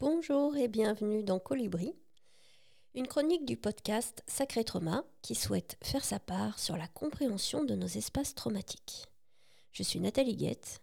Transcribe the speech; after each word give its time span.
Bonjour 0.00 0.56
et 0.56 0.68
bienvenue 0.68 1.24
dans 1.24 1.40
Colibri, 1.40 1.92
une 2.94 3.08
chronique 3.08 3.44
du 3.44 3.56
podcast 3.56 4.22
Sacré 4.28 4.62
Trauma 4.62 5.02
qui 5.22 5.34
souhaite 5.34 5.76
faire 5.82 6.04
sa 6.04 6.20
part 6.20 6.60
sur 6.60 6.76
la 6.76 6.86
compréhension 6.86 7.64
de 7.64 7.74
nos 7.74 7.88
espaces 7.88 8.36
traumatiques. 8.36 9.06
Je 9.72 9.82
suis 9.82 9.98
Nathalie 9.98 10.36
Guette. 10.36 10.82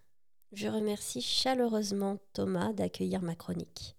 Je 0.52 0.68
remercie 0.68 1.22
chaleureusement 1.22 2.18
Thomas 2.34 2.74
d'accueillir 2.74 3.22
ma 3.22 3.36
chronique. 3.36 3.96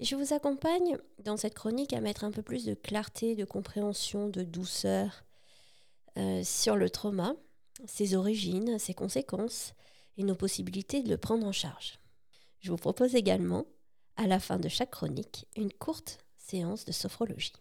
Et 0.00 0.06
je 0.06 0.16
vous 0.16 0.32
accompagne 0.32 0.96
dans 1.18 1.36
cette 1.36 1.54
chronique 1.54 1.92
à 1.92 2.00
mettre 2.00 2.24
un 2.24 2.30
peu 2.30 2.42
plus 2.42 2.64
de 2.64 2.72
clarté, 2.72 3.36
de 3.36 3.44
compréhension, 3.44 4.30
de 4.30 4.44
douceur 4.44 5.24
euh, 6.16 6.42
sur 6.42 6.76
le 6.76 6.88
trauma, 6.88 7.34
ses 7.84 8.14
origines, 8.14 8.78
ses 8.78 8.94
conséquences 8.94 9.74
et 10.16 10.22
nos 10.22 10.36
possibilités 10.36 11.02
de 11.02 11.10
le 11.10 11.18
prendre 11.18 11.46
en 11.46 11.52
charge. 11.52 11.98
Je 12.60 12.70
vous 12.70 12.78
propose 12.78 13.14
également 13.14 13.66
à 14.18 14.26
la 14.26 14.40
fin 14.40 14.58
de 14.58 14.68
chaque 14.68 14.90
chronique 14.90 15.46
une 15.56 15.72
courte 15.72 16.18
séance 16.36 16.84
de 16.84 16.92
sophrologie. 16.92 17.52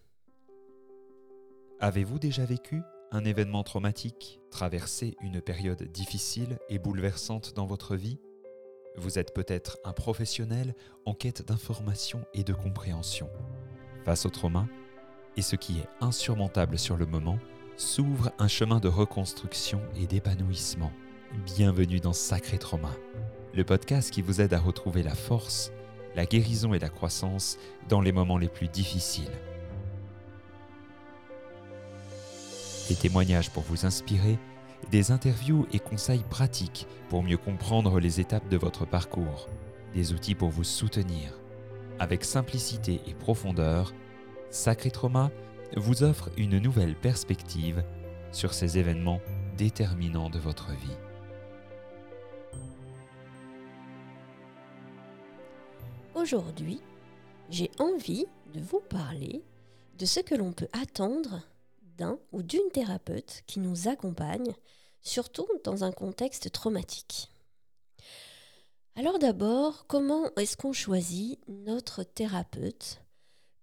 Avez-vous 1.80 2.18
déjà 2.18 2.46
vécu 2.46 2.82
un 3.12 3.24
événement 3.24 3.64
traumatique, 3.64 4.40
traversé 4.50 5.16
une 5.22 5.40
période 5.40 5.84
difficile 5.84 6.58
et 6.68 6.80
bouleversante 6.80 7.54
dans 7.56 7.68
votre 7.68 7.96
vie? 7.96 8.20
Vous 8.98 9.20
êtes 9.20 9.36
peut-être 9.36 9.78
un 9.86 9.94
professionnel 9.94 10.74
en 11.06 11.14
quête 11.14 11.48
d'information 11.48 12.26
et 12.34 12.44
de 12.44 12.54
compréhension. 12.54 13.30
Face 14.04 14.26
au 14.26 14.32
trauma, 14.32 14.68
et 15.38 15.44
ce 15.44 15.56
qui 15.56 15.78
est 15.78 15.88
insurmontable 16.02 16.80
sur 16.80 16.98
le 16.98 17.06
moment, 17.06 17.38
s'ouvre 17.76 18.32
un 18.40 18.48
chemin 18.48 18.80
de 18.80 18.88
reconstruction 18.88 19.80
et 19.96 20.08
d'épanouissement. 20.08 20.92
Bienvenue 21.46 22.00
dans 22.00 22.14
Sacré 22.14 22.58
Trauma, 22.58 22.96
le 23.54 23.64
podcast 23.64 24.10
qui 24.10 24.24
vous 24.24 24.42
aide 24.42 24.56
à 24.56 24.60
retrouver 24.60 25.04
la 25.04 25.14
force 25.14 25.72
la 26.16 26.26
guérison 26.26 26.74
et 26.74 26.80
la 26.80 26.90
croissance 26.90 27.58
dans 27.90 28.02
les 28.02 28.12
moments 28.12 28.38
les 28.38 28.48
plus 28.48 28.68
difficiles. 28.68 29.32
Des 32.90 32.96
témoignages 32.96 33.52
pour 33.52 33.64
vous 33.64 33.86
inspirer, 33.86 34.38
des 34.92 35.12
interviews 35.12 35.68
et 35.74 35.80
conseils 35.80 36.24
pratiques 36.30 36.88
pour 37.10 37.24
mieux 37.24 37.38
comprendre 37.38 38.00
les 38.00 38.20
étapes 38.20 38.48
de 38.50 38.58
votre 38.58 38.86
parcours, 38.86 39.50
des 39.94 40.14
outils 40.14 40.36
pour 40.36 40.50
vous 40.50 40.64
soutenir. 40.64 41.38
Avec 42.00 42.24
simplicité 42.24 43.02
et 43.08 43.14
profondeur, 43.14 43.94
Sacré 44.50 44.92
Trauma 44.92 45.32
vous 45.76 46.04
offre 46.04 46.30
une 46.38 46.60
nouvelle 46.60 46.96
perspective 46.96 47.84
sur 48.32 48.54
ces 48.54 48.78
événements 48.78 49.22
déterminants 49.58 50.30
de 50.30 50.40
votre 50.40 50.72
vie. 50.72 51.07
Aujourd'hui, 56.28 56.82
j'ai 57.50 57.72
envie 57.80 58.26
de 58.54 58.60
vous 58.60 58.82
parler 58.82 59.46
de 59.98 60.06
ce 60.06 60.20
que 60.20 60.36
l'on 60.36 60.52
peut 60.52 60.68
attendre 60.74 61.42
d'un 61.98 62.20
ou 62.34 62.44
d'une 62.44 62.70
thérapeute 62.74 63.44
qui 63.48 63.62
nous 63.62 63.88
accompagne, 63.88 64.52
surtout 65.02 65.48
dans 65.64 65.86
un 65.86 65.94
contexte 65.94 66.52
traumatique. 66.52 67.32
Alors 68.98 69.20
d'abord, 69.20 69.88
comment 69.88 70.30
est-ce 70.36 70.58
qu'on 70.58 70.74
choisit 70.74 71.40
notre 71.48 72.04
thérapeute? 72.04 73.00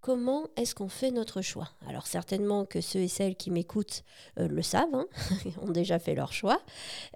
Comment 0.00 0.48
est-ce 0.56 0.74
qu'on 0.74 0.88
fait 0.88 1.10
notre 1.10 1.42
choix? 1.42 1.68
Alors 1.86 2.06
certainement 2.06 2.64
que 2.64 2.80
ceux 2.80 3.00
et 3.00 3.08
celles 3.08 3.36
qui 3.36 3.50
m'écoutent 3.50 4.04
euh, 4.38 4.48
le 4.48 4.62
savent, 4.62 4.94
hein, 4.94 5.06
ont 5.60 5.70
déjà 5.70 5.98
fait 5.98 6.14
leur 6.14 6.32
choix 6.32 6.62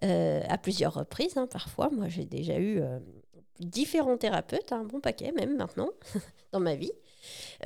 euh, 0.05 0.43
à 0.47 0.59
plusieurs 0.59 0.93
reprises. 0.93 1.39
Hein, 1.39 1.47
parfois, 1.47 1.89
moi 1.89 2.09
j'ai 2.09 2.27
déjà 2.27 2.59
eu 2.59 2.81
euh, 2.81 2.99
différents 3.61 4.17
thérapeutes, 4.17 4.73
un 4.73 4.85
bon 4.85 5.01
paquet 5.01 5.33
même 5.33 5.57
maintenant 5.57 5.91
dans 6.53 6.61
ma 6.61 6.75
vie. 6.75 6.93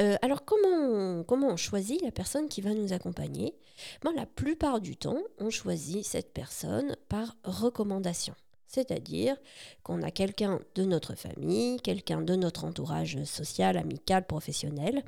Euh, 0.01 0.17
alors 0.23 0.45
comment 0.45 0.69
on, 0.69 1.25
comment 1.25 1.49
on 1.49 1.57
choisit 1.57 2.01
la 2.03 2.11
personne 2.11 2.49
qui 2.49 2.61
va 2.61 2.75
nous 2.75 2.93
accompagner? 2.93 3.55
Ben, 4.03 4.13
La 4.17 4.27
plupart 4.27 4.81
du 4.81 4.97
temps, 4.97 5.23
on 5.39 5.51
choisit 5.51 6.05
cette 6.05 6.33
personne 6.33 6.97
par 7.09 7.37
recommandation. 7.45 8.35
C'est-à-dire 8.67 9.37
qu'on 9.83 10.03
a 10.03 10.11
quelqu'un 10.11 10.59
de 10.75 10.85
notre 10.85 11.15
famille, 11.15 11.79
quelqu'un 11.81 12.23
de 12.23 12.35
notre 12.35 12.65
entourage 12.65 13.23
social, 13.25 13.77
amical, 13.77 14.27
professionnel, 14.27 15.05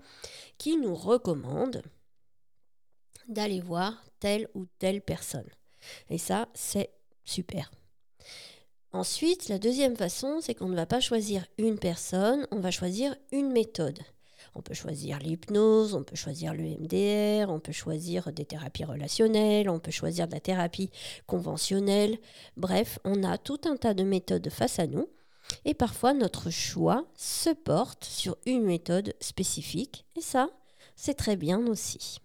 qui 0.58 0.76
nous 0.76 0.94
recommande 0.94 1.82
d'aller 3.26 3.62
voir 3.62 4.04
telle 4.20 4.48
ou 4.52 4.66
telle 4.78 5.00
personne. 5.00 5.48
Et 6.10 6.18
ça, 6.18 6.48
c'est 6.52 6.90
super. 7.24 7.70
Ensuite, 8.94 9.48
la 9.48 9.58
deuxième 9.58 9.96
façon, 9.96 10.38
c'est 10.40 10.54
qu'on 10.54 10.68
ne 10.68 10.76
va 10.76 10.86
pas 10.86 11.00
choisir 11.00 11.44
une 11.58 11.80
personne, 11.80 12.46
on 12.52 12.60
va 12.60 12.70
choisir 12.70 13.16
une 13.32 13.50
méthode. 13.50 13.98
On 14.54 14.62
peut 14.62 14.72
choisir 14.72 15.18
l'hypnose, 15.18 15.94
on 15.94 16.04
peut 16.04 16.14
choisir 16.14 16.54
le 16.54 16.62
MDR, 16.62 17.50
on 17.50 17.58
peut 17.58 17.72
choisir 17.72 18.32
des 18.32 18.44
thérapies 18.44 18.84
relationnelles, 18.84 19.68
on 19.68 19.80
peut 19.80 19.90
choisir 19.90 20.28
de 20.28 20.34
la 20.34 20.38
thérapie 20.38 20.90
conventionnelle. 21.26 22.18
Bref, 22.56 23.00
on 23.04 23.24
a 23.24 23.36
tout 23.36 23.58
un 23.64 23.76
tas 23.76 23.94
de 23.94 24.04
méthodes 24.04 24.48
face 24.48 24.78
à 24.78 24.86
nous. 24.86 25.08
Et 25.64 25.74
parfois, 25.74 26.14
notre 26.14 26.50
choix 26.50 27.04
se 27.16 27.50
porte 27.50 28.04
sur 28.04 28.36
une 28.46 28.62
méthode 28.62 29.14
spécifique. 29.18 30.06
Et 30.16 30.20
ça, 30.20 30.50
c'est 30.94 31.14
très 31.14 31.34
bien 31.34 31.66
aussi. 31.66 32.20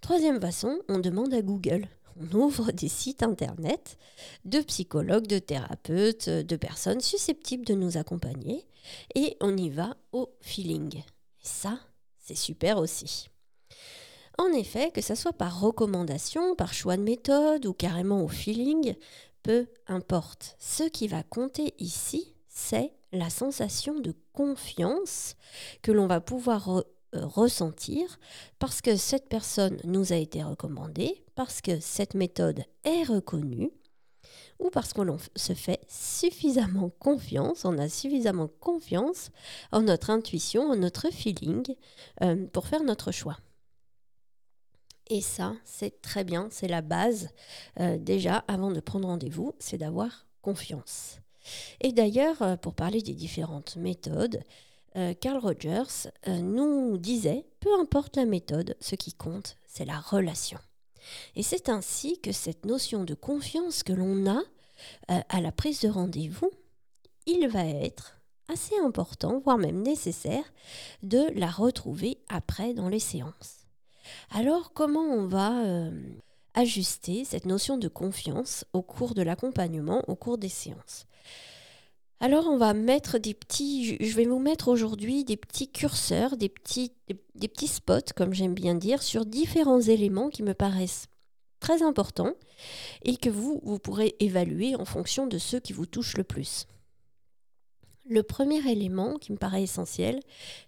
Troisième 0.00 0.40
façon, 0.40 0.80
on 0.88 0.98
demande 0.98 1.32
à 1.34 1.40
Google 1.40 1.86
on 2.16 2.36
ouvre 2.36 2.72
des 2.72 2.88
sites 2.88 3.22
internet 3.22 3.98
de 4.44 4.60
psychologues, 4.60 5.26
de 5.26 5.38
thérapeutes, 5.38 6.28
de 6.28 6.56
personnes 6.56 7.00
susceptibles 7.00 7.64
de 7.64 7.74
nous 7.74 7.96
accompagner 7.96 8.66
et 9.14 9.36
on 9.40 9.56
y 9.56 9.70
va 9.70 9.96
au 10.12 10.30
feeling. 10.40 10.96
Et 10.98 11.02
ça, 11.42 11.78
c'est 12.18 12.36
super 12.36 12.78
aussi. 12.78 13.28
En 14.38 14.48
effet, 14.52 14.90
que 14.90 15.00
ce 15.00 15.14
soit 15.14 15.32
par 15.32 15.60
recommandation, 15.60 16.56
par 16.56 16.74
choix 16.74 16.96
de 16.96 17.02
méthode 17.02 17.66
ou 17.66 17.72
carrément 17.72 18.22
au 18.22 18.28
feeling, 18.28 18.94
peu 19.42 19.66
importe. 19.86 20.56
Ce 20.58 20.84
qui 20.84 21.06
va 21.06 21.22
compter 21.22 21.74
ici, 21.78 22.34
c'est 22.48 22.92
la 23.12 23.30
sensation 23.30 24.00
de 24.00 24.14
confiance 24.32 25.36
que 25.82 25.92
l'on 25.92 26.06
va 26.06 26.20
pouvoir 26.20 26.78
euh, 26.78 26.82
ressentir 27.18 28.18
parce 28.58 28.80
que 28.80 28.96
cette 28.96 29.28
personne 29.28 29.78
nous 29.84 30.12
a 30.12 30.16
été 30.16 30.42
recommandée, 30.42 31.24
parce 31.34 31.60
que 31.60 31.80
cette 31.80 32.14
méthode 32.14 32.64
est 32.84 33.04
reconnue 33.04 33.70
ou 34.58 34.70
parce 34.70 34.92
qu'on 34.92 35.18
se 35.36 35.52
fait 35.52 35.80
suffisamment 35.88 36.90
confiance, 36.98 37.64
on 37.64 37.78
a 37.78 37.88
suffisamment 37.88 38.48
confiance 38.60 39.30
en 39.72 39.82
notre 39.82 40.10
intuition, 40.10 40.70
en 40.70 40.76
notre 40.76 41.10
feeling 41.10 41.64
euh, 42.22 42.46
pour 42.52 42.66
faire 42.66 42.82
notre 42.82 43.12
choix. 43.12 43.36
Et 45.10 45.20
ça, 45.20 45.54
c'est 45.64 46.00
très 46.00 46.24
bien, 46.24 46.48
c'est 46.50 46.68
la 46.68 46.80
base. 46.80 47.28
Euh, 47.78 47.98
déjà, 47.98 48.44
avant 48.48 48.70
de 48.70 48.80
prendre 48.80 49.08
rendez-vous, 49.08 49.54
c'est 49.58 49.76
d'avoir 49.76 50.26
confiance. 50.40 51.18
Et 51.82 51.92
d'ailleurs, 51.92 52.58
pour 52.60 52.74
parler 52.74 53.02
des 53.02 53.12
différentes 53.12 53.76
méthodes, 53.76 54.36
euh, 54.36 54.40
Carl 55.20 55.38
Rogers 55.38 56.08
euh, 56.28 56.38
nous 56.38 56.98
disait, 56.98 57.46
peu 57.60 57.70
importe 57.80 58.16
la 58.16 58.24
méthode, 58.24 58.76
ce 58.80 58.94
qui 58.94 59.12
compte, 59.12 59.56
c'est 59.66 59.84
la 59.84 59.98
relation. 59.98 60.58
Et 61.34 61.42
c'est 61.42 61.68
ainsi 61.68 62.20
que 62.20 62.32
cette 62.32 62.64
notion 62.64 63.04
de 63.04 63.14
confiance 63.14 63.82
que 63.82 63.92
l'on 63.92 64.26
a 64.30 64.40
euh, 65.10 65.20
à 65.28 65.40
la 65.40 65.52
prise 65.52 65.80
de 65.80 65.88
rendez-vous, 65.88 66.50
il 67.26 67.48
va 67.48 67.66
être 67.66 68.18
assez 68.48 68.76
important, 68.78 69.38
voire 69.38 69.58
même 69.58 69.82
nécessaire, 69.82 70.44
de 71.02 71.26
la 71.34 71.50
retrouver 71.50 72.18
après 72.28 72.74
dans 72.74 72.88
les 72.88 73.00
séances. 73.00 73.66
Alors 74.30 74.72
comment 74.74 75.00
on 75.00 75.26
va 75.26 75.90
ajuster 76.52 77.24
cette 77.24 77.46
notion 77.46 77.78
de 77.78 77.88
confiance 77.88 78.66
au 78.74 78.82
cours 78.82 79.14
de 79.14 79.22
l'accompagnement, 79.22 80.02
au 80.08 80.14
cours 80.14 80.36
des 80.36 80.50
séances? 80.50 81.06
Alors 82.24 82.46
on 82.46 82.56
va 82.56 82.72
mettre 82.72 83.18
des 83.18 83.34
petits, 83.34 83.98
je 84.00 84.16
vais 84.16 84.24
vous 84.24 84.38
mettre 84.38 84.68
aujourd'hui 84.68 85.26
des 85.26 85.36
petits 85.36 85.70
curseurs, 85.70 86.38
des 86.38 86.48
petits, 86.48 86.90
spots, 87.66 88.14
comme 88.16 88.32
j'aime 88.32 88.54
bien 88.54 88.74
dire, 88.74 89.02
sur 89.02 89.26
différents 89.26 89.82
éléments 89.82 90.30
qui 90.30 90.42
me 90.42 90.54
paraissent 90.54 91.08
très 91.60 91.82
importants 91.82 92.32
et 93.02 93.18
que 93.18 93.28
vous, 93.28 93.60
vous 93.62 93.78
pourrez 93.78 94.16
évaluer 94.20 94.74
en 94.74 94.86
fonction 94.86 95.26
de 95.26 95.36
ceux 95.36 95.60
qui 95.60 95.74
vous 95.74 95.84
touchent 95.84 96.16
le 96.16 96.24
plus. 96.24 96.66
Le 98.08 98.22
premier 98.22 98.70
élément 98.70 99.16
qui 99.16 99.30
me 99.30 99.36
paraît 99.36 99.62
essentiel, 99.62 100.20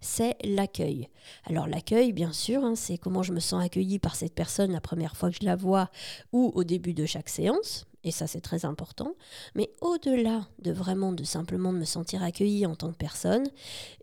c'est 0.03 0.37
l'accueil. 0.44 1.08
Alors 1.44 1.67
l'accueil, 1.69 2.12
bien 2.12 2.32
sûr, 2.32 2.64
hein, 2.64 2.75
c'est 2.75 2.99
comment 2.99 3.23
je 3.23 3.32
me 3.32 3.41
sens 3.41 3.64
accueilli 3.64 3.99
par 3.99 4.14
cette 4.14 4.35
personne 4.35 4.73
la 4.73 4.82
première 4.82 5.17
fois 5.17 5.31
que 5.31 5.37
je 5.41 5.47
la 5.47 5.56
vois 5.56 5.91
ou 6.32 6.53
au 6.55 6.64
début 6.64 6.93
de 6.93 7.06
chaque 7.06 7.31
séance 7.31 7.87
et 8.04 8.10
ça 8.10 8.26
c'est 8.26 8.40
très 8.40 8.64
important. 8.64 9.14
Mais 9.54 9.70
au-delà 9.81 10.46
de 10.60 10.72
vraiment 10.72 11.12
de 11.12 11.25
simplement 11.25 11.72
me 11.72 11.84
sentir 11.84 12.22
accueilli 12.22 12.66
en 12.66 12.75
tant 12.75 12.90
que 12.90 12.96
personne, 12.96 13.48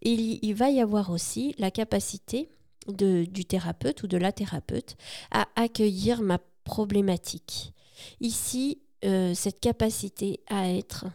il, 0.02 0.54
va 0.54 0.70
y 0.70 0.82
avoir 0.82 1.10
aussi 1.10 1.56
la 1.58 1.72
capacité 1.72 2.50
du 2.88 3.46
thérapeute 3.46 4.04
ou 4.04 4.08
de 4.08 4.18
la 4.18 4.32
thérapeute 4.32 4.96
à 5.32 5.48
accueillir 5.56 6.22
ma 6.22 6.40
problématique. 6.64 7.74
Ici, 8.20 8.82
euh, 9.06 9.34
cette 9.34 9.60
capacité 9.60 10.42
à 10.48 10.70
être 10.70 11.06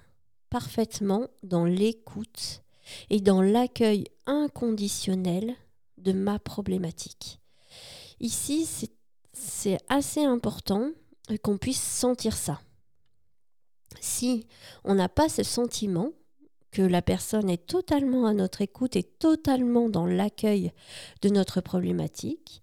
parfaitement 0.50 1.28
dans 1.42 1.64
l'écoute 1.64 2.62
et 3.10 3.20
dans 3.20 3.42
l'accueil 3.42 4.04
inconditionnel 4.26 5.54
de 5.98 6.12
ma 6.12 6.38
problématique. 6.38 7.40
Ici, 8.20 8.66
c'est 9.32 9.78
assez 9.88 10.24
important 10.24 10.90
qu'on 11.42 11.58
puisse 11.58 11.82
sentir 11.82 12.36
ça. 12.36 12.60
Si 14.00 14.46
on 14.84 14.94
n'a 14.94 15.08
pas 15.08 15.28
ce 15.28 15.42
sentiment 15.42 16.12
que 16.70 16.82
la 16.82 17.02
personne 17.02 17.48
est 17.48 17.66
totalement 17.66 18.26
à 18.26 18.34
notre 18.34 18.60
écoute 18.60 18.96
et 18.96 19.02
totalement 19.02 19.88
dans 19.88 20.06
l'accueil 20.06 20.72
de 21.22 21.28
notre 21.28 21.60
problématique, 21.60 22.62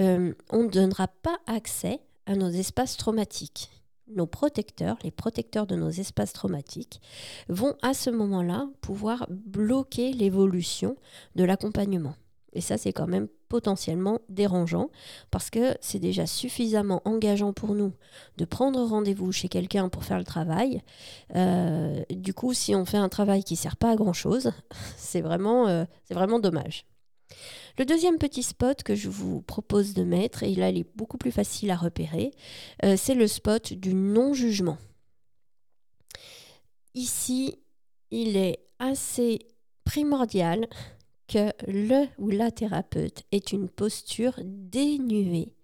euh, 0.00 0.32
on 0.50 0.64
ne 0.64 0.68
donnera 0.68 1.08
pas 1.08 1.38
accès 1.46 2.00
à 2.26 2.36
nos 2.36 2.50
espaces 2.50 2.96
traumatiques. 2.96 3.70
Nos 4.08 4.26
protecteurs, 4.26 4.98
les 5.02 5.10
protecteurs 5.10 5.66
de 5.66 5.76
nos 5.76 5.90
espaces 5.90 6.32
traumatiques, 6.32 7.00
vont 7.48 7.74
à 7.82 7.94
ce 7.94 8.10
moment-là 8.10 8.68
pouvoir 8.80 9.26
bloquer 9.30 10.12
l'évolution 10.12 10.96
de 11.36 11.44
l'accompagnement. 11.44 12.14
Et 12.54 12.60
ça, 12.60 12.78
c'est 12.78 12.92
quand 12.92 13.06
même 13.06 13.28
potentiellement 13.48 14.20
dérangeant 14.28 14.90
parce 15.30 15.50
que 15.50 15.76
c'est 15.80 15.98
déjà 15.98 16.26
suffisamment 16.26 17.02
engageant 17.04 17.52
pour 17.52 17.74
nous 17.74 17.92
de 18.36 18.44
prendre 18.44 18.82
rendez-vous 18.82 19.32
chez 19.32 19.48
quelqu'un 19.48 19.88
pour 19.88 20.04
faire 20.04 20.18
le 20.18 20.24
travail. 20.24 20.82
Euh, 21.34 22.02
du 22.10 22.34
coup, 22.34 22.52
si 22.54 22.74
on 22.74 22.84
fait 22.84 22.96
un 22.96 23.08
travail 23.08 23.44
qui 23.44 23.54
ne 23.54 23.58
sert 23.58 23.76
pas 23.76 23.90
à 23.90 23.96
grand-chose, 23.96 24.52
c'est 24.96 25.20
vraiment, 25.20 25.68
euh, 25.68 25.84
c'est 26.04 26.14
vraiment 26.14 26.38
dommage. 26.38 26.86
Le 27.78 27.84
deuxième 27.84 28.18
petit 28.18 28.44
spot 28.44 28.82
que 28.84 28.94
je 28.94 29.08
vous 29.08 29.42
propose 29.42 29.94
de 29.94 30.04
mettre, 30.04 30.44
et 30.44 30.54
là 30.54 30.70
il 30.70 30.78
est 30.78 30.96
beaucoup 30.96 31.18
plus 31.18 31.32
facile 31.32 31.70
à 31.70 31.76
repérer, 31.76 32.30
euh, 32.84 32.96
c'est 32.96 33.14
le 33.14 33.26
spot 33.26 33.72
du 33.72 33.94
non-jugement. 33.94 34.78
Ici, 36.94 37.58
il 38.12 38.36
est 38.36 38.60
assez 38.78 39.40
primordial 39.84 40.68
que 41.26 41.50
le 41.66 42.06
ou 42.18 42.30
la 42.30 42.50
thérapeute 42.50 43.24
ait 43.32 43.38
une 43.38 43.68
posture 43.68 44.38
dénuée 44.44 45.54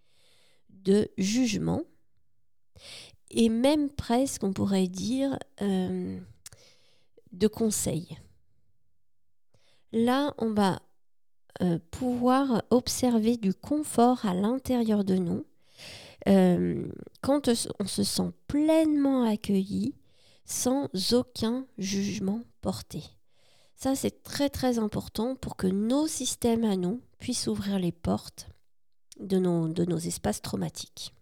de 0.70 1.08
jugement 1.18 1.82
et 3.30 3.48
même 3.48 3.90
presque, 3.90 4.42
on 4.42 4.52
pourrait 4.52 4.88
dire, 4.88 5.38
euh, 5.62 6.18
de 7.32 7.46
conseil. 7.46 8.18
Là, 9.92 10.34
on 10.38 10.52
va 10.52 10.80
euh, 11.62 11.78
pouvoir 11.90 12.62
observer 12.70 13.36
du 13.36 13.54
confort 13.54 14.24
à 14.26 14.34
l'intérieur 14.34 15.04
de 15.04 15.14
nous 15.14 15.46
euh, 16.28 16.86
quand 17.22 17.48
on 17.78 17.86
se 17.86 18.02
sent 18.02 18.32
pleinement 18.46 19.24
accueilli 19.24 19.94
sans 20.44 20.88
aucun 21.12 21.66
jugement 21.78 22.42
porté. 22.60 23.02
Ça, 23.82 23.96
c'est 23.96 24.22
très 24.22 24.50
très 24.50 24.78
important 24.78 25.36
pour 25.36 25.56
que 25.56 25.66
nos 25.66 26.06
systèmes 26.06 26.64
à 26.64 26.76
nous 26.76 27.00
puissent 27.18 27.46
ouvrir 27.46 27.78
les 27.78 27.92
portes 27.92 28.50
de 29.18 29.38
nos, 29.38 29.96
espaces 29.96 30.42
traumatiques. 30.42 31.14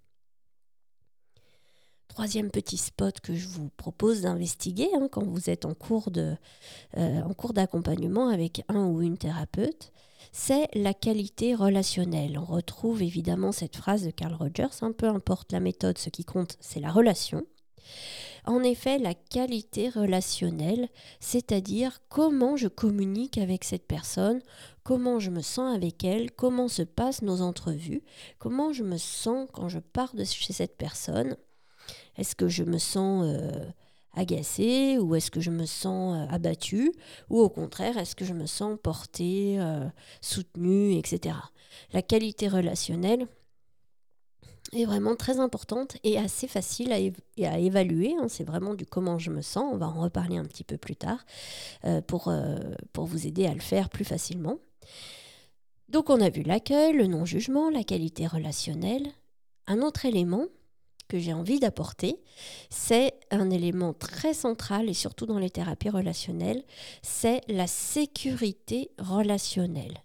Troisième 2.08 2.50
petit 2.50 2.76
spot 2.76 3.20
que 3.20 3.32
je 3.32 3.46
vous 3.46 3.68
propose 3.76 4.22
d'investiguer 4.22 4.88
hein, 4.92 5.06
quand 5.08 5.22
vous 5.22 5.50
êtes 5.50 5.66
en 5.66 5.74
cours, 5.74 6.10
de, 6.10 6.34
euh, 6.96 7.22
en 7.22 7.32
cours 7.32 7.52
d'accompagnement 7.52 8.26
avec 8.26 8.64
un 8.68 8.86
ou 8.86 9.02
une 9.02 9.18
thérapeute, 9.18 9.92
c'est 10.32 10.66
la 10.74 10.94
qualité 10.94 11.54
relationnelle. 11.54 12.40
On 12.40 12.44
retrouve 12.44 13.02
évidemment 13.02 13.52
cette 13.52 13.76
phrase 13.76 14.02
de 14.02 14.10
Carl 14.10 14.34
Rogers, 14.34 14.82
un 14.82 14.88
hein, 14.88 14.92
peu 14.98 15.06
importe 15.06 15.52
la 15.52 15.60
méthode, 15.60 15.96
ce 15.96 16.10
qui 16.10 16.24
compte, 16.24 16.56
c'est 16.58 16.80
la 16.80 16.90
relation. 16.90 17.46
En 18.48 18.62
effet, 18.62 18.98
la 18.98 19.12
qualité 19.12 19.90
relationnelle, 19.90 20.88
c'est-à-dire 21.20 22.00
comment 22.08 22.56
je 22.56 22.68
communique 22.68 23.36
avec 23.36 23.62
cette 23.62 23.86
personne, 23.86 24.40
comment 24.84 25.18
je 25.18 25.28
me 25.28 25.42
sens 25.42 25.76
avec 25.76 26.02
elle, 26.02 26.32
comment 26.32 26.68
se 26.68 26.80
passent 26.80 27.20
nos 27.20 27.42
entrevues, 27.42 28.00
comment 28.38 28.72
je 28.72 28.84
me 28.84 28.96
sens 28.96 29.46
quand 29.52 29.68
je 29.68 29.80
pars 29.80 30.14
de 30.14 30.24
chez 30.24 30.54
cette 30.54 30.78
personne. 30.78 31.36
Est-ce 32.16 32.34
que 32.34 32.48
je 32.48 32.64
me 32.64 32.78
sens 32.78 33.26
euh, 33.26 33.66
agacée 34.14 34.96
ou 34.96 35.14
est-ce 35.14 35.30
que 35.30 35.40
je 35.40 35.50
me 35.50 35.66
sens 35.66 36.16
euh, 36.16 36.32
abattue 36.34 36.92
ou 37.28 37.40
au 37.40 37.50
contraire, 37.50 37.98
est-ce 37.98 38.16
que 38.16 38.24
je 38.24 38.32
me 38.32 38.46
sens 38.46 38.78
portée, 38.82 39.60
euh, 39.60 39.86
soutenue, 40.22 40.96
etc. 40.96 41.36
La 41.92 42.00
qualité 42.00 42.48
relationnelle, 42.48 43.26
est 44.72 44.84
vraiment 44.84 45.16
très 45.16 45.40
importante 45.40 45.96
et 46.04 46.18
assez 46.18 46.46
facile 46.46 46.92
à, 46.92 47.58
évaluer. 47.58 48.14
Hein. 48.18 48.26
C'est 48.28 48.44
vraiment 48.44 48.74
du 48.74 48.86
comment 48.86 49.18
je 49.18 49.30
me 49.30 49.42
sens. 49.42 49.64
On 49.72 49.76
va 49.76 49.88
en 49.88 50.00
reparler 50.00 50.36
un 50.36 50.44
petit 50.44 50.64
peu 50.64 50.76
plus 50.76 50.96
tard 50.96 51.24
euh, 51.84 52.00
pour, 52.00 52.28
euh, 52.28 52.58
pour 52.92 53.06
vous 53.06 53.26
aider 53.26 53.46
à 53.46 53.54
le 53.54 53.60
faire 53.60 53.88
plus 53.88 54.04
facilement. 54.04 54.58
Donc 55.88 56.10
on 56.10 56.20
a 56.20 56.28
vu 56.28 56.42
l'accueil, 56.42 56.92
le 56.92 57.06
non-jugement, 57.06 57.70
la 57.70 57.82
qualité 57.82 58.26
relationnelle. 58.26 59.06
Un 59.66 59.80
autre 59.80 60.04
élément 60.04 60.46
que 61.08 61.18
j'ai 61.18 61.32
envie 61.32 61.58
d'apporter, 61.58 62.20
c'est 62.68 63.14
un 63.30 63.50
élément 63.50 63.94
très 63.94 64.34
central 64.34 64.90
et 64.90 64.94
surtout 64.94 65.24
dans 65.24 65.38
les 65.38 65.48
thérapies 65.48 65.88
relationnelles, 65.88 66.62
c'est 67.02 67.40
la 67.48 67.66
sécurité 67.66 68.90
relationnelle. 68.98 70.02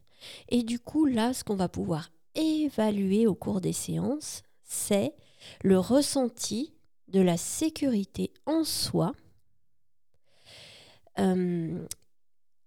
Et 0.47 0.63
du 0.63 0.79
coup, 0.79 1.05
là, 1.05 1.33
ce 1.33 1.43
qu'on 1.43 1.55
va 1.55 1.67
pouvoir 1.67 2.09
évaluer 2.35 3.27
au 3.27 3.35
cours 3.35 3.59
des 3.59 3.73
séances, 3.73 4.41
c'est 4.63 5.13
le 5.63 5.79
ressenti 5.79 6.73
de 7.07 7.21
la 7.21 7.37
sécurité 7.37 8.31
en 8.45 8.63
soi, 8.63 9.13
euh, 11.19 11.85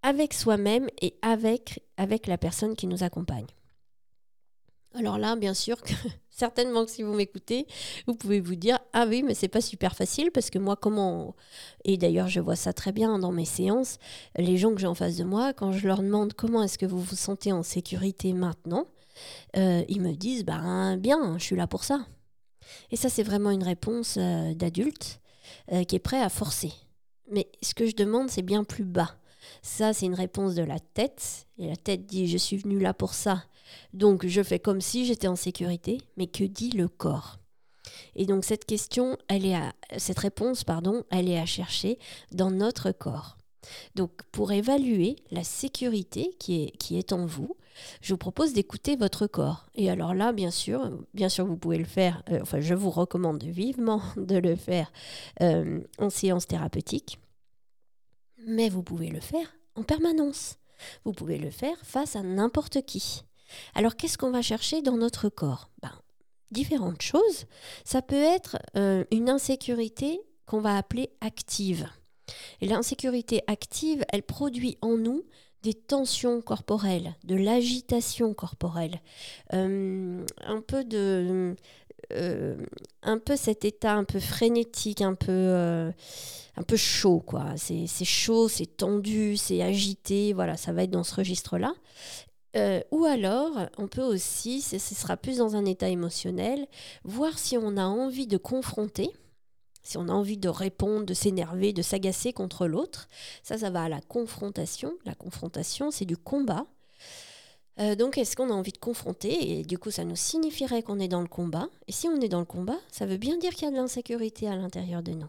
avec 0.02 0.34
soi-même 0.34 0.88
et 1.02 1.16
avec, 1.22 1.82
avec 1.96 2.26
la 2.26 2.38
personne 2.38 2.76
qui 2.76 2.86
nous 2.86 3.02
accompagne. 3.02 3.46
Alors 4.94 5.18
là, 5.18 5.36
bien 5.36 5.52
sûr 5.52 5.76
certainement 6.30 6.84
que 6.84 6.90
si 6.90 7.02
vous 7.02 7.12
m'écoutez, 7.12 7.66
vous 8.06 8.14
pouvez 8.14 8.40
vous 8.40 8.54
dire 8.54 8.78
ah 8.92 9.06
oui, 9.08 9.22
mais 9.22 9.34
c'est 9.34 9.48
pas 9.48 9.60
super 9.60 9.94
facile 9.94 10.30
parce 10.30 10.50
que 10.50 10.58
moi 10.58 10.76
comment 10.76 11.34
et 11.84 11.96
d'ailleurs 11.96 12.28
je 12.28 12.40
vois 12.40 12.56
ça 12.56 12.72
très 12.72 12.92
bien 12.92 13.18
dans 13.18 13.32
mes 13.32 13.44
séances, 13.44 13.98
les 14.36 14.56
gens 14.56 14.74
que 14.74 14.80
j'ai 14.80 14.86
en 14.86 14.94
face 14.94 15.16
de 15.16 15.24
moi, 15.24 15.52
quand 15.52 15.72
je 15.72 15.86
leur 15.86 16.02
demande 16.02 16.34
comment 16.34 16.62
est-ce 16.62 16.78
que 16.78 16.86
vous 16.86 17.00
vous 17.00 17.16
sentez 17.16 17.52
en 17.52 17.62
sécurité 17.62 18.32
maintenant, 18.32 18.86
euh, 19.56 19.84
ils 19.88 20.00
me 20.00 20.14
disent 20.14 20.44
ben 20.44 20.96
bien, 20.96 21.38
je 21.38 21.44
suis 21.44 21.56
là 21.56 21.66
pour 21.66 21.84
ça. 21.84 22.06
Et 22.90 22.96
ça, 22.96 23.08
c'est 23.08 23.22
vraiment 23.22 23.50
une 23.50 23.62
réponse 23.62 24.16
euh, 24.18 24.54
d'adulte 24.54 25.20
euh, 25.72 25.84
qui 25.84 25.96
est 25.96 26.00
prêt 26.00 26.20
à 26.20 26.28
forcer. 26.28 26.72
Mais 27.30 27.50
ce 27.62 27.74
que 27.74 27.86
je 27.86 27.94
demande, 27.94 28.30
c'est 28.30 28.42
bien 28.42 28.64
plus 28.64 28.84
bas. 28.84 29.16
Ça, 29.62 29.92
c'est 29.92 30.06
une 30.06 30.14
réponse 30.14 30.54
de 30.54 30.62
la 30.62 30.78
tête. 30.78 31.46
Et 31.58 31.68
la 31.68 31.76
tête 31.76 32.06
dit 32.06 32.28
je 32.28 32.38
suis 32.38 32.56
venu 32.56 32.78
là 32.78 32.94
pour 32.94 33.14
ça. 33.14 33.44
Donc 33.92 34.26
je 34.26 34.42
fais 34.42 34.58
comme 34.58 34.80
si 34.80 35.06
j'étais 35.06 35.28
en 35.28 35.36
sécurité. 35.36 36.00
Mais 36.16 36.26
que 36.26 36.44
dit 36.44 36.70
le 36.70 36.88
corps? 36.88 37.38
Et 38.14 38.26
donc 38.26 38.44
cette 38.44 38.64
question, 38.64 39.16
elle 39.28 39.46
est 39.46 39.54
à, 39.54 39.72
cette 39.98 40.18
réponse, 40.18 40.64
pardon, 40.64 41.04
elle 41.10 41.28
est 41.28 41.38
à 41.38 41.46
chercher 41.46 41.98
dans 42.32 42.50
notre 42.50 42.90
corps. 42.92 43.36
Donc 43.94 44.22
pour 44.32 44.52
évaluer 44.52 45.16
la 45.30 45.44
sécurité 45.44 46.34
qui 46.38 46.64
est, 46.64 46.76
qui 46.78 46.98
est 46.98 47.12
en 47.12 47.26
vous, 47.26 47.56
je 48.00 48.12
vous 48.12 48.18
propose 48.18 48.52
d'écouter 48.52 48.96
votre 48.96 49.26
corps. 49.26 49.66
Et 49.74 49.90
alors 49.90 50.14
là, 50.14 50.32
bien 50.32 50.50
sûr, 50.50 50.90
bien 51.14 51.28
sûr, 51.28 51.46
vous 51.46 51.56
pouvez 51.56 51.78
le 51.78 51.84
faire, 51.84 52.22
euh, 52.30 52.40
enfin 52.42 52.60
je 52.60 52.74
vous 52.74 52.90
recommande 52.90 53.42
vivement 53.42 54.02
de 54.16 54.36
le 54.36 54.56
faire 54.56 54.90
euh, 55.42 55.80
en 55.98 56.10
séance 56.10 56.46
thérapeutique, 56.46 57.18
mais 58.46 58.68
vous 58.68 58.82
pouvez 58.82 59.08
le 59.08 59.20
faire 59.20 59.56
en 59.74 59.82
permanence. 59.82 60.56
Vous 61.04 61.12
pouvez 61.12 61.38
le 61.38 61.50
faire 61.50 61.76
face 61.82 62.16
à 62.16 62.22
n'importe 62.22 62.84
qui. 62.84 63.22
Alors 63.74 63.96
qu'est-ce 63.96 64.18
qu'on 64.18 64.30
va 64.30 64.42
chercher 64.42 64.82
dans 64.82 64.96
notre 64.96 65.28
corps? 65.28 65.70
Ben, 65.80 65.92
Différentes 66.52 67.02
choses. 67.02 67.46
Ça 67.84 68.02
peut 68.02 68.14
être 68.14 68.58
euh, 68.76 69.04
une 69.10 69.28
insécurité 69.28 70.20
qu'on 70.46 70.60
va 70.60 70.76
appeler 70.76 71.10
active. 71.20 71.88
Et 72.60 72.68
l'insécurité 72.68 73.42
active, 73.46 74.04
elle 74.10 74.22
produit 74.22 74.78
en 74.80 74.96
nous 74.96 75.24
des 75.66 75.74
tensions 75.74 76.40
corporelles, 76.42 77.16
de 77.24 77.34
l'agitation 77.34 78.34
corporelle, 78.34 79.00
euh, 79.52 80.24
un 80.44 80.60
peu 80.60 80.84
de 80.84 81.56
euh, 82.12 82.56
un 83.02 83.18
peu 83.18 83.34
cet 83.34 83.64
état 83.64 83.94
un 83.94 84.04
peu 84.04 84.20
frénétique, 84.20 85.02
un 85.02 85.14
peu 85.14 85.32
euh, 85.32 85.90
un 86.56 86.62
peu 86.62 86.76
chaud 86.76 87.18
quoi. 87.18 87.46
C'est 87.56 87.88
chaud, 88.04 88.48
c'est 88.48 88.76
tendu, 88.76 89.36
c'est 89.36 89.60
agité, 89.60 90.32
voilà, 90.32 90.56
ça 90.56 90.72
va 90.72 90.84
être 90.84 90.92
dans 90.92 91.02
ce 91.02 91.16
registre-là. 91.16 91.74
ou 92.92 93.04
alors, 93.04 93.50
on 93.76 93.88
peut 93.88 94.04
aussi, 94.04 94.60
ce 94.60 94.78
sera 94.78 95.16
plus 95.16 95.38
dans 95.38 95.56
un 95.56 95.64
état 95.64 95.88
émotionnel, 95.88 96.68
voir 97.02 97.40
si 97.40 97.58
on 97.58 97.76
a 97.76 97.84
envie 97.84 98.28
de 98.28 98.36
confronter 98.36 99.10
si 99.86 99.96
on 99.98 100.08
a 100.08 100.12
envie 100.12 100.36
de 100.36 100.48
répondre, 100.48 101.06
de 101.06 101.14
s'énerver, 101.14 101.72
de 101.72 101.82
s'agacer 101.82 102.32
contre 102.32 102.66
l'autre, 102.66 103.08
ça, 103.44 103.56
ça 103.56 103.70
va 103.70 103.84
à 103.84 103.88
la 103.88 104.00
confrontation. 104.00 104.92
La 105.04 105.14
confrontation, 105.14 105.92
c'est 105.92 106.04
du 106.04 106.16
combat. 106.16 106.66
Euh, 107.78 107.94
donc, 107.94 108.18
est-ce 108.18 108.34
qu'on 108.34 108.50
a 108.50 108.54
envie 108.54 108.72
de 108.72 108.78
confronter? 108.78 109.58
Et 109.58 109.62
du 109.62 109.78
coup, 109.78 109.92
ça 109.92 110.04
nous 110.04 110.16
signifierait 110.16 110.82
qu'on 110.82 110.98
est 110.98 111.06
dans 111.06 111.20
le 111.20 111.28
combat. 111.28 111.68
Et 111.86 111.92
si 111.92 112.08
on 112.08 112.20
est 112.20 112.28
dans 112.28 112.40
le 112.40 112.46
combat, 112.46 112.78
ça 112.90 113.06
veut 113.06 113.16
bien 113.16 113.38
dire 113.38 113.54
qu'il 113.54 113.64
y 113.64 113.68
a 113.68 113.70
de 113.70 113.76
l'insécurité 113.76 114.48
à 114.48 114.56
l'intérieur 114.56 115.04
de 115.04 115.12
nous. 115.12 115.28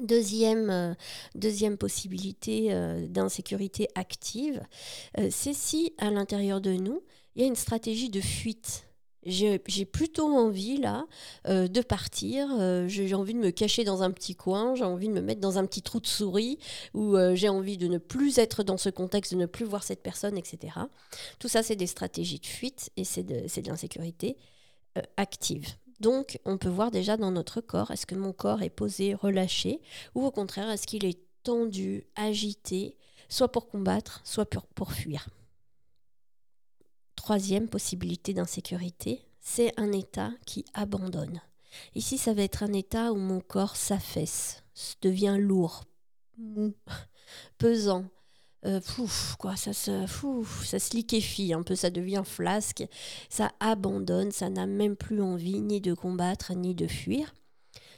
Deuxième, 0.00 0.70
euh, 0.70 1.76
possibilité 1.76 2.72
euh, 2.72 3.06
d'insécurité 3.06 3.88
active, 3.94 4.60
c'est 5.30 5.54
si 5.54 5.92
à 5.98 6.10
l'intérieur 6.10 6.60
de 6.60 6.72
nous, 6.72 7.02
il 7.36 7.42
y 7.42 7.44
a 7.44 7.48
une 7.48 7.56
stratégie 7.56 8.10
de 8.10 8.20
fuite. 8.20 8.89
J'ai 9.24 9.58
plutôt 9.84 10.26
envie 10.26 10.78
là 10.78 11.04
de 11.46 11.80
partir, 11.82 12.48
j'ai 12.88 13.14
envie 13.14 13.34
de 13.34 13.38
me 13.38 13.50
cacher 13.50 13.84
dans 13.84 14.02
un 14.02 14.10
petit 14.10 14.34
coin, 14.34 14.74
j'ai 14.74 14.84
envie 14.84 15.08
de 15.08 15.12
me 15.12 15.20
mettre 15.20 15.40
dans 15.40 15.58
un 15.58 15.66
petit 15.66 15.82
trou 15.82 16.00
de 16.00 16.06
souris, 16.06 16.58
ou 16.94 17.16
j'ai 17.34 17.48
envie 17.48 17.76
de 17.76 17.86
ne 17.86 17.98
plus 17.98 18.38
être 18.38 18.62
dans 18.62 18.78
ce 18.78 18.88
contexte, 18.88 19.34
de 19.34 19.38
ne 19.38 19.46
plus 19.46 19.64
voir 19.64 19.82
cette 19.82 20.02
personne, 20.02 20.38
etc. 20.38 20.74
Tout 21.38 21.48
ça, 21.48 21.62
c'est 21.62 21.76
des 21.76 21.86
stratégies 21.86 22.38
de 22.38 22.46
fuite 22.46 22.90
et 22.96 23.04
c'est 23.04 23.22
de, 23.22 23.40
de 23.40 23.68
l'insécurité 23.68 24.36
active. 25.16 25.74
Donc, 26.00 26.38
on 26.46 26.56
peut 26.56 26.70
voir 26.70 26.90
déjà 26.90 27.18
dans 27.18 27.30
notre 27.30 27.60
corps, 27.60 27.90
est-ce 27.90 28.06
que 28.06 28.14
mon 28.14 28.32
corps 28.32 28.62
est 28.62 28.70
posé, 28.70 29.14
relâché, 29.14 29.80
ou 30.14 30.24
au 30.24 30.30
contraire, 30.30 30.70
est-ce 30.70 30.86
qu'il 30.86 31.04
est 31.04 31.20
tendu, 31.42 32.06
agité, 32.16 32.96
soit 33.28 33.52
pour 33.52 33.68
combattre, 33.68 34.20
soit 34.24 34.48
pour, 34.74 34.92
fuir. 34.92 35.28
Troisième 37.22 37.68
possibilité 37.68 38.32
d'insécurité, 38.32 39.20
c'est 39.40 39.78
un 39.78 39.92
état 39.92 40.30
qui 40.46 40.64
abandonne. 40.72 41.42
Ici, 41.94 42.16
ça 42.16 42.32
va 42.32 42.40
être 42.40 42.62
un 42.62 42.72
état 42.72 43.12
où 43.12 43.16
mon 43.16 43.40
corps 43.40 43.76
s'affaisse, 43.76 44.62
devient 45.02 45.36
lourd, 45.38 45.84
pesant, 47.58 48.06
euh, 48.64 48.80
quoi, 49.38 49.54
ça 49.54 49.74
se, 49.74 50.06
ça 50.64 50.78
se 50.78 50.96
liquéfie 50.96 51.52
un 51.52 51.62
peu, 51.62 51.74
ça 51.74 51.90
devient 51.90 52.22
flasque, 52.24 52.86
ça 53.28 53.52
abandonne, 53.60 54.32
ça 54.32 54.48
n'a 54.48 54.66
même 54.66 54.96
plus 54.96 55.20
envie 55.20 55.60
ni 55.60 55.82
de 55.82 55.92
combattre 55.92 56.54
ni 56.54 56.74
de 56.74 56.86
fuir. 56.86 57.34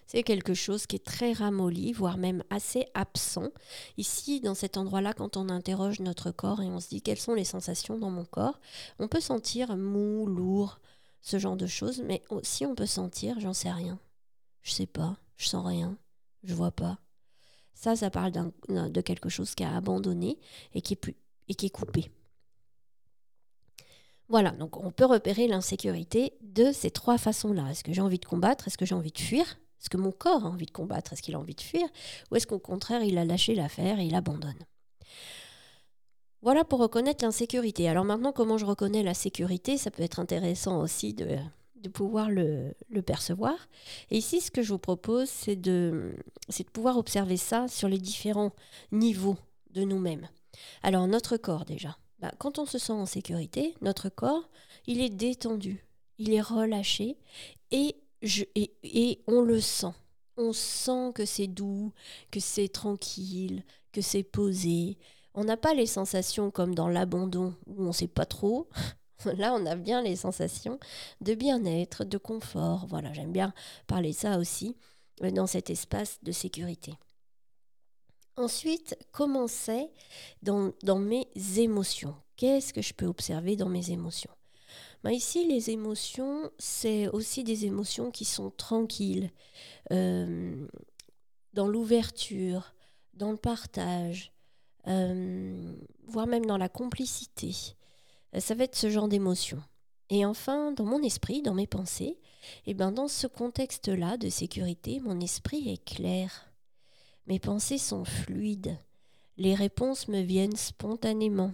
C'est 0.06 0.22
quelque 0.22 0.54
chose 0.54 0.86
qui 0.86 0.96
est 0.96 1.04
très 1.04 1.32
ramolli, 1.32 1.92
voire 1.92 2.18
même 2.18 2.44
assez 2.50 2.86
absent. 2.94 3.48
Ici, 3.96 4.40
dans 4.40 4.54
cet 4.54 4.76
endroit-là, 4.76 5.14
quand 5.14 5.36
on 5.36 5.48
interroge 5.48 6.00
notre 6.00 6.30
corps 6.30 6.60
et 6.60 6.66
on 6.66 6.80
se 6.80 6.88
dit 6.88 7.00
quelles 7.00 7.18
sont 7.18 7.34
les 7.34 7.44
sensations 7.44 7.98
dans 7.98 8.10
mon 8.10 8.24
corps, 8.24 8.60
on 8.98 9.08
peut 9.08 9.20
sentir 9.20 9.76
mou, 9.76 10.26
lourd, 10.26 10.80
ce 11.22 11.38
genre 11.38 11.56
de 11.56 11.66
choses, 11.66 12.02
mais 12.04 12.22
aussi 12.28 12.66
on 12.66 12.74
peut 12.74 12.86
sentir, 12.86 13.40
j'en 13.40 13.54
sais 13.54 13.70
rien. 13.70 13.98
Je 14.62 14.72
sais 14.72 14.86
pas, 14.86 15.16
je 15.36 15.48
sens 15.48 15.66
rien, 15.66 15.96
je 16.44 16.54
vois 16.54 16.72
pas, 16.72 16.98
ça, 17.74 17.96
ça 17.96 18.10
parle 18.10 18.32
de 18.68 19.00
quelque 19.00 19.28
chose 19.28 19.54
qui 19.54 19.64
a 19.64 19.74
abandonné 19.74 20.38
et 20.74 20.82
qui 20.82 20.94
est, 20.94 21.16
et 21.48 21.54
qui 21.54 21.66
est 21.66 21.70
coupé. 21.70 22.10
Voilà, 24.28 24.52
donc 24.52 24.76
on 24.76 24.92
peut 24.92 25.04
repérer 25.04 25.48
l'insécurité 25.48 26.38
de 26.42 26.72
ces 26.72 26.90
trois 26.90 27.18
façons-là. 27.18 27.70
Est-ce 27.70 27.84
que 27.84 27.92
j'ai 27.92 28.00
envie 28.00 28.18
de 28.20 28.24
combattre? 28.24 28.68
Est-ce 28.68 28.78
que 28.78 28.86
j'ai 28.86 28.94
envie 28.94 29.10
de 29.10 29.18
fuir? 29.18 29.58
Est-ce 29.82 29.90
que 29.90 29.96
mon 29.96 30.12
corps 30.12 30.46
a 30.46 30.48
envie 30.48 30.66
de 30.66 30.70
combattre? 30.70 31.12
Est-ce 31.12 31.22
qu'il 31.22 31.34
a 31.34 31.40
envie 31.40 31.56
de 31.56 31.60
fuir? 31.60 31.86
Ou 32.30 32.36
est-ce 32.36 32.46
qu'au 32.46 32.60
contraire, 32.60 33.02
il 33.02 33.18
a 33.18 33.24
lâché 33.24 33.56
l'affaire 33.56 33.98
et 33.98 34.06
il 34.06 34.14
abandonne? 34.14 34.64
Voilà 36.40 36.64
pour 36.64 36.78
reconnaître 36.78 37.24
l'insécurité. 37.24 37.88
Alors 37.88 38.04
maintenant, 38.04 38.32
comment 38.32 38.58
je 38.58 38.64
reconnais 38.64 39.02
la 39.02 39.14
sécurité? 39.14 39.76
Ça 39.78 39.90
peut 39.90 40.04
être 40.04 40.20
intéressant 40.20 40.80
aussi 40.80 41.14
de, 41.14 41.36
pouvoir 41.92 42.30
le, 42.30 42.74
percevoir. 43.04 43.54
Et 44.10 44.18
ici, 44.18 44.40
ce 44.40 44.52
que 44.52 44.62
je 44.62 44.68
vous 44.68 44.78
propose, 44.78 45.28
c'est 45.28 45.56
de, 45.56 46.14
de 46.48 46.62
pouvoir 46.72 46.96
observer 46.96 47.36
ça 47.36 47.66
sur 47.66 47.88
les 47.88 47.98
différents 47.98 48.52
niveaux 48.92 49.36
de 49.70 49.82
nous-mêmes. 49.82 50.28
Alors, 50.84 51.08
notre 51.08 51.36
corps 51.36 51.64
déjà. 51.64 51.96
Bah, 52.20 52.30
quand 52.38 52.60
on 52.60 52.66
se 52.66 52.78
sent 52.78 52.92
en 52.92 53.06
sécurité, 53.06 53.74
notre 53.80 54.08
corps, 54.08 54.48
il 54.86 55.00
est 55.00 55.10
détendu, 55.10 55.84
il 56.18 56.32
est 56.32 56.40
relâché 56.40 57.18
et, 57.72 57.96
et, 58.22 59.22
on 59.26 59.42
le 59.42 59.60
sent. 59.60 59.92
On 60.36 60.52
sent 60.52 61.12
que 61.14 61.24
c'est 61.24 61.46
doux, 61.46 61.92
que 62.30 62.40
c'est 62.40 62.68
tranquille, 62.68 63.64
que 63.92 64.00
c'est 64.00 64.22
posé. 64.22 64.98
On 65.34 65.44
n'a 65.44 65.56
pas 65.56 65.74
les 65.74 65.86
sensations 65.86 66.50
comme 66.50 66.74
dans 66.74 66.88
l'abandon 66.88 67.54
où 67.66 67.82
on 67.82 67.88
ne 67.88 67.92
sait 67.92 68.08
pas 68.08 68.26
trop. 68.26 68.68
Là, 69.36 69.54
on 69.54 69.66
a 69.66 69.76
bien 69.76 70.02
les 70.02 70.16
sensations 70.16 70.78
de 71.20 71.34
bien-être, 71.34 72.04
de 72.04 72.18
confort. 72.18 72.86
Voilà, 72.88 73.12
j'aime 73.12 73.32
bien 73.32 73.52
parler 73.86 74.12
ça 74.12 74.38
aussi 74.38 74.76
euh, 75.22 75.30
dans 75.30 75.46
cet 75.46 75.70
espace 75.70 76.18
de 76.22 76.32
sécurité. 76.32 76.94
Ensuite, 78.36 78.96
comment 79.12 79.46
c'est 79.46 79.90
dans, 80.42 80.72
mes 80.98 81.28
émotions? 81.56 82.14
Qu'est-ce 82.36 82.72
que 82.72 82.80
je 82.80 82.94
peux 82.94 83.06
observer 83.06 83.56
dans 83.56 83.68
mes 83.68 83.90
émotions? 83.90 84.30
Ben 85.02 85.10
Ici, 85.10 85.46
les 85.46 85.70
émotions, 85.70 86.50
c'est 86.58 87.08
aussi 87.08 87.42
des 87.42 87.66
émotions 87.66 88.10
qui 88.10 88.24
sont 88.24 88.50
tranquilles, 88.50 89.30
euh, 89.90 90.68
dans 91.54 91.66
l'ouverture, 91.66 92.74
dans 93.14 93.32
le 93.32 93.36
partage, 93.36 94.32
euh, 94.86 95.74
voire 96.06 96.26
même 96.26 96.46
dans 96.46 96.56
la 96.56 96.68
complicité. 96.68 97.54
Euh, 98.34 98.40
ça 98.40 98.54
va 98.54 98.64
être 98.64 98.76
ce 98.76 98.90
genre 98.90 99.08
d'émotion. 99.08 99.62
Et 100.08 100.24
enfin, 100.24 100.72
dans 100.72 100.84
mon 100.84 101.02
esprit, 101.02 101.42
dans 101.42 101.54
mes 101.54 101.66
pensées, 101.66 102.18
et 102.66 102.70
eh 102.70 102.74
ben 102.74 102.90
dans 102.92 103.08
ce 103.08 103.26
contexte-là 103.26 104.16
de 104.16 104.28
sécurité, 104.28 105.00
mon 105.00 105.20
esprit 105.20 105.68
est 105.68 105.84
clair. 105.84 106.52
Mes 107.26 107.38
pensées 107.38 107.78
sont 107.78 108.04
fluides. 108.04 108.76
Les 109.36 109.54
réponses 109.54 110.08
me 110.08 110.20
viennent 110.20 110.56
spontanément. 110.56 111.52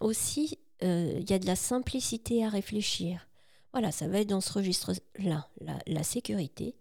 Aussi, 0.00 0.58
euh, 0.82 1.18
il 1.18 1.30
y 1.30 1.32
a 1.32 1.38
de 1.38 1.46
la 1.46 1.56
simplicité 1.56 2.44
à 2.44 2.48
réfléchir. 2.48 3.28
Voilà, 3.72 3.92
ça 3.92 4.08
va 4.08 4.20
être 4.20 4.28
dans 4.28 4.40
ce 4.40 4.52
registre-là, 4.52 5.48
la, 5.86 6.02
sécurité. 6.02 6.74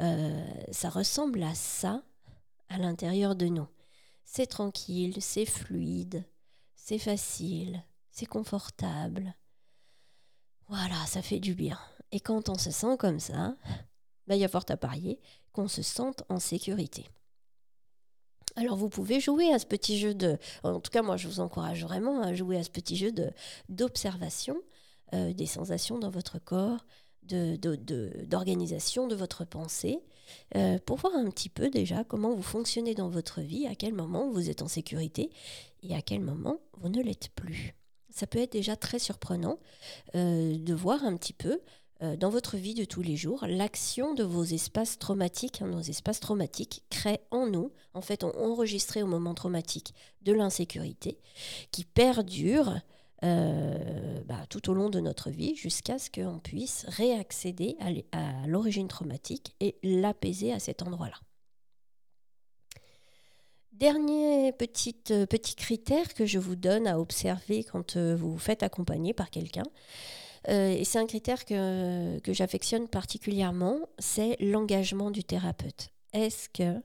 ça 0.00 0.90
ressemble 0.90 1.42
à 1.44 1.54
ça 1.54 2.02
à 2.68 2.78
l'intérieur 2.78 3.36
de 3.36 3.46
nous. 3.46 3.68
C'est 4.24 4.46
tranquille, 4.46 5.14
c'est 5.20 5.46
fluide, 5.46 6.24
c'est 6.74 6.98
facile, 6.98 7.84
c'est 8.10 8.26
confortable. 8.26 9.34
Voilà, 10.68 10.96
ça 11.06 11.22
fait 11.22 11.40
du 11.40 11.54
bien. 11.54 11.78
Et 12.10 12.20
quand 12.20 12.48
on 12.48 12.58
se 12.58 12.70
sent 12.70 12.96
comme 12.98 13.20
ça, 13.20 13.56
bah, 14.26 14.34
il 14.34 14.40
y 14.40 14.44
a 14.44 14.48
fort 14.48 14.64
à 14.68 14.76
parier 14.76 15.20
qu'on 15.52 15.68
se 15.68 15.82
sente 15.82 16.24
en 16.28 16.40
sécurité. 16.40 17.06
Alors 18.56 18.76
vous 18.76 18.88
pouvez 18.88 19.20
jouer 19.20 19.52
à 19.52 19.58
ce 19.58 19.66
petit 19.66 19.98
jeu 19.98 20.14
de... 20.14 20.38
En 20.62 20.80
tout 20.80 20.90
cas, 20.90 21.02
moi, 21.02 21.16
je 21.16 21.26
vous 21.26 21.40
encourage 21.40 21.82
vraiment 21.82 22.22
à 22.22 22.34
jouer 22.34 22.56
à 22.56 22.62
ce 22.62 22.70
petit 22.70 22.96
jeu 22.96 23.12
d'observation 23.68 24.56
euh, 25.12 25.32
des 25.32 25.46
sensations 25.46 25.98
dans 25.98 26.10
votre 26.10 26.38
corps, 26.38 26.84
d'organisation 27.22 29.06
de, 29.06 29.14
de, 29.14 29.18
votre 29.18 29.44
pensée, 29.44 30.00
euh, 30.56 30.78
pour 30.84 30.96
voir 30.96 31.14
un 31.14 31.30
petit 31.30 31.48
peu 31.48 31.70
déjà 31.70 32.04
comment 32.04 32.34
vous 32.34 32.42
fonctionnez 32.42 32.94
dans 32.94 33.08
votre 33.08 33.40
vie, 33.40 33.66
à 33.66 33.74
quel 33.74 33.92
moment 33.92 34.30
vous 34.30 34.50
êtes 34.50 34.62
en 34.62 34.68
sécurité 34.68 35.30
et 35.82 35.94
à 35.94 36.02
quel 36.02 36.20
moment 36.20 36.60
vous 36.78 36.88
ne 36.88 37.02
l'êtes 37.02 37.30
plus. 37.34 37.74
Ça 38.10 38.26
peut 38.26 38.38
être 38.38 38.52
déjà 38.52 38.76
très 38.76 38.98
surprenant 38.98 39.58
euh, 40.14 40.56
de 40.56 40.74
voir 40.74 41.04
un 41.04 41.16
petit 41.16 41.32
peu 41.32 41.60
dans 42.18 42.30
votre 42.30 42.56
vie 42.56 42.74
de 42.74 42.84
tous 42.84 43.02
les 43.02 43.16
jours 43.16 43.44
l'action 43.48 44.14
de 44.14 44.22
vos 44.22 44.44
espaces 44.44 44.98
traumatiques. 44.98 45.62
Hein, 45.62 45.68
nos 45.68 45.80
espaces 45.80 46.20
traumatiques 46.20 46.82
créent 46.90 47.22
en 47.30 47.46
nous, 47.46 47.72
en 47.94 48.00
fait, 48.00 48.24
ont 48.24 48.36
enregistré 48.36 49.02
au 49.02 49.06
moment 49.06 49.34
traumatique 49.34 49.94
de 50.22 50.32
l'insécurité 50.32 51.18
qui 51.70 51.84
perdure 51.84 52.80
euh, 53.24 54.20
bah, 54.26 54.44
tout 54.50 54.68
au 54.70 54.74
long 54.74 54.90
de 54.90 55.00
notre 55.00 55.30
vie 55.30 55.54
jusqu'à 55.56 55.98
ce 55.98 56.10
qu'on 56.10 56.40
puisse 56.40 56.84
réaccéder 56.88 57.76
à 58.12 58.46
l'origine 58.46 58.88
traumatique 58.88 59.54
et 59.60 59.76
l'apaiser 59.82 60.52
à 60.52 60.58
cet 60.58 60.82
endroit-là. 60.82 61.16
Dernier 63.72 64.52
petit, 64.52 64.96
euh, 65.10 65.26
petit 65.26 65.56
critère 65.56 66.14
que 66.14 66.26
je 66.26 66.38
vous 66.38 66.54
donne 66.54 66.86
à 66.86 67.00
observer 67.00 67.64
quand 67.64 67.96
euh, 67.96 68.14
vous 68.14 68.30
vous 68.30 68.38
faites 68.38 68.62
accompagner 68.62 69.14
par 69.14 69.30
quelqu'un, 69.30 69.64
et 70.48 70.84
c'est 70.84 70.98
un 70.98 71.06
critère 71.06 71.44
que, 71.44 72.18
que 72.20 72.32
j'affectionne 72.32 72.88
particulièrement, 72.88 73.80
c'est 73.98 74.36
l'engagement 74.40 75.10
du 75.10 75.24
thérapeute. 75.24 75.88
Est-ce 76.12 76.48
que 76.48 76.82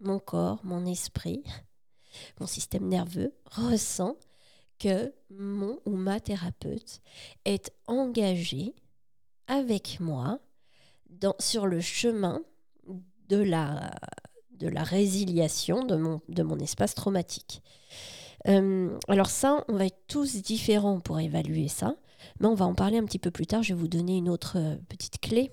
mon 0.00 0.18
corps, 0.18 0.60
mon 0.64 0.84
esprit, 0.86 1.42
mon 2.40 2.46
système 2.46 2.88
nerveux 2.88 3.34
ressent 3.46 4.16
que 4.78 5.12
mon 5.28 5.78
ou 5.84 5.94
ma 5.96 6.20
thérapeute 6.20 7.00
est 7.44 7.70
engagé 7.86 8.74
avec 9.46 10.00
moi 10.00 10.40
dans, 11.08 11.34
sur 11.38 11.66
le 11.66 11.80
chemin 11.80 12.42
de 13.28 13.36
la, 13.36 13.92
résiliation 14.82 15.84
de 15.84 15.96
mon, 15.96 16.20
de 16.28 16.42
mon 16.42 16.58
espace 16.58 16.94
traumatique? 16.94 17.62
Euh, 18.48 18.98
alors 19.06 19.28
ça, 19.28 19.64
on 19.68 19.76
va 19.76 19.86
être 19.86 20.06
tous 20.08 20.36
différents 20.36 21.00
pour 21.00 21.20
évaluer 21.20 21.68
ça, 21.68 21.96
mais 22.38 22.46
on 22.46 22.54
va 22.54 22.66
en 22.66 22.74
parler 22.74 22.98
un 22.98 23.04
petit 23.04 23.18
peu 23.18 23.30
plus 23.30 23.46
tard. 23.46 23.62
Je 23.62 23.74
vais 23.74 23.80
vous 23.80 23.88
donner 23.88 24.16
une 24.16 24.28
autre 24.28 24.58
euh, 24.58 24.76
petite 24.88 25.20
clé 25.20 25.50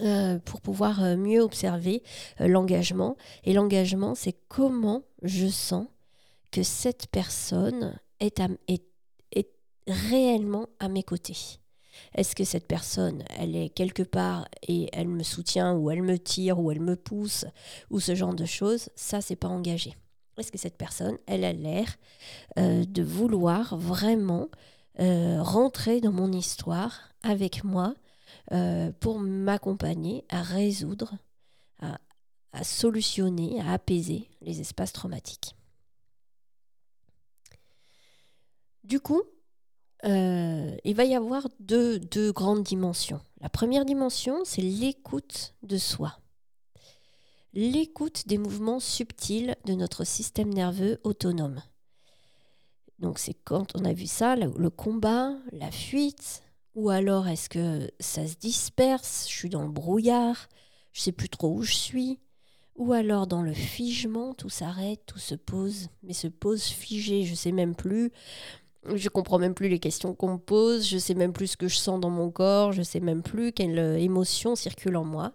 euh, 0.00 0.38
pour 0.40 0.60
pouvoir 0.60 1.00
mieux 1.16 1.40
observer 1.40 2.02
l'engagement. 2.38 3.16
Et 3.44 3.52
l'engagement, 3.52 4.14
c'est 4.14 4.36
comment 4.48 5.02
je 5.22 5.46
sens 5.46 5.86
que 6.50 6.62
cette 6.62 7.08
personne 7.08 7.98
est, 8.20 8.40
est, 8.68 8.86
réellement 9.88 10.68
à 10.80 10.88
mes 10.88 11.02
côtés. 11.02 11.60
Est-ce 12.14 12.34
que 12.34 12.44
cette 12.44 12.66
personne, 12.66 13.22
elle 13.38 13.54
est 13.54 13.68
quelque 13.68 14.02
part 14.02 14.48
et 14.66 14.88
elle 14.92 15.08
me 15.08 15.22
soutient 15.22 15.74
ou 15.74 15.90
elle 15.90 16.02
me 16.02 16.18
tire 16.18 16.58
ou 16.58 16.70
elle 16.70 16.80
me 16.80 16.96
pousse 16.96 17.44
ou 17.90 18.00
ce 18.00 18.14
genre 18.14 18.34
de 18.34 18.44
choses 18.44 18.88
Ça, 18.96 19.20
c'est 19.20 19.36
pas 19.36 19.48
engagé. 19.48 19.94
Est-ce 20.38 20.52
que 20.52 20.58
cette 20.58 20.76
personne, 20.76 21.18
elle 21.26 21.44
a 21.44 21.52
l'air 21.52 21.96
euh, 22.58 22.84
de 22.84 23.02
vouloir 23.02 23.76
vraiment 23.76 24.48
euh, 25.00 25.42
rentrer 25.42 26.00
dans 26.00 26.12
mon 26.12 26.32
histoire 26.32 27.10
avec 27.22 27.64
moi 27.64 27.94
euh, 28.52 28.92
pour 29.00 29.18
m'accompagner 29.18 30.24
à 30.28 30.42
résoudre, 30.42 31.14
à, 31.80 32.64
solutionner, 32.64 33.60
à 33.60 33.72
apaiser 33.72 34.30
les 34.40 34.60
espaces 34.60 34.92
traumatiques 34.92 35.54
Du 38.84 39.00
coup, 39.00 39.22
euh, 40.04 40.76
il 40.84 40.94
va 40.94 41.04
y 41.04 41.14
avoir 41.14 41.48
deux, 41.58 41.98
grandes 42.32 42.62
dimensions. 42.62 43.20
La 43.40 43.48
première 43.48 43.84
dimension, 43.84 44.44
c'est 44.44 44.62
l'écoute 44.62 45.54
de 45.62 45.76
soi. 45.76 46.20
L'écoute 47.52 48.28
des 48.28 48.38
mouvements 48.38 48.78
subtils 48.78 49.56
de 49.64 49.74
notre 49.74 50.04
système 50.04 50.54
nerveux 50.54 51.00
autonome. 51.02 51.62
Donc 52.98 53.18
c'est 53.18 53.34
quand 53.44 53.76
on 53.76 53.84
a 53.84 53.92
vu 53.92 54.06
ça, 54.06 54.36
le, 54.36 54.70
combat, 54.70 55.32
la 55.52 55.70
fuite, 55.70 56.42
ou 56.74 56.90
alors 56.90 57.28
est-ce 57.28 57.48
que 57.48 57.90
ça 58.00 58.26
se 58.26 58.36
disperse, 58.36 59.26
je 59.28 59.34
suis 59.34 59.48
dans 59.48 59.62
le 59.62 59.70
brouillard, 59.70 60.48
je 60.92 61.02
sais 61.02 61.12
plus 61.12 61.28
trop 61.28 61.52
où 61.52 61.62
je 61.62 61.74
suis, 61.74 62.18
ou 62.76 62.92
alors 62.92 63.26
dans 63.26 63.42
le 63.42 63.52
figement, 63.52 64.34
tout 64.34 64.48
s'arrête, 64.48 65.00
tout 65.06 65.18
se 65.18 65.34
pose, 65.34 65.88
mais 66.02 66.12
se 66.12 66.28
pose 66.28 66.62
figé, 66.62 67.24
je 67.24 67.34
sais 67.34 67.52
même 67.52 67.74
plus. 67.74 68.12
Je 68.94 69.08
comprends 69.08 69.38
même 69.38 69.54
plus 69.54 69.68
les 69.68 69.80
questions 69.80 70.14
qu'on 70.14 70.34
me 70.34 70.38
pose, 70.38 70.86
je 70.86 70.98
sais 70.98 71.14
même 71.14 71.32
plus 71.32 71.48
ce 71.48 71.56
que 71.56 71.66
je 71.66 71.76
sens 71.76 72.00
dans 72.00 72.10
mon 72.10 72.30
corps, 72.30 72.72
je 72.72 72.82
sais 72.82 73.00
même 73.00 73.22
plus 73.22 73.52
quelle 73.52 73.78
euh, 73.78 73.98
émotion 73.98 74.54
circule 74.54 74.96
en 74.96 75.04
moi. 75.04 75.32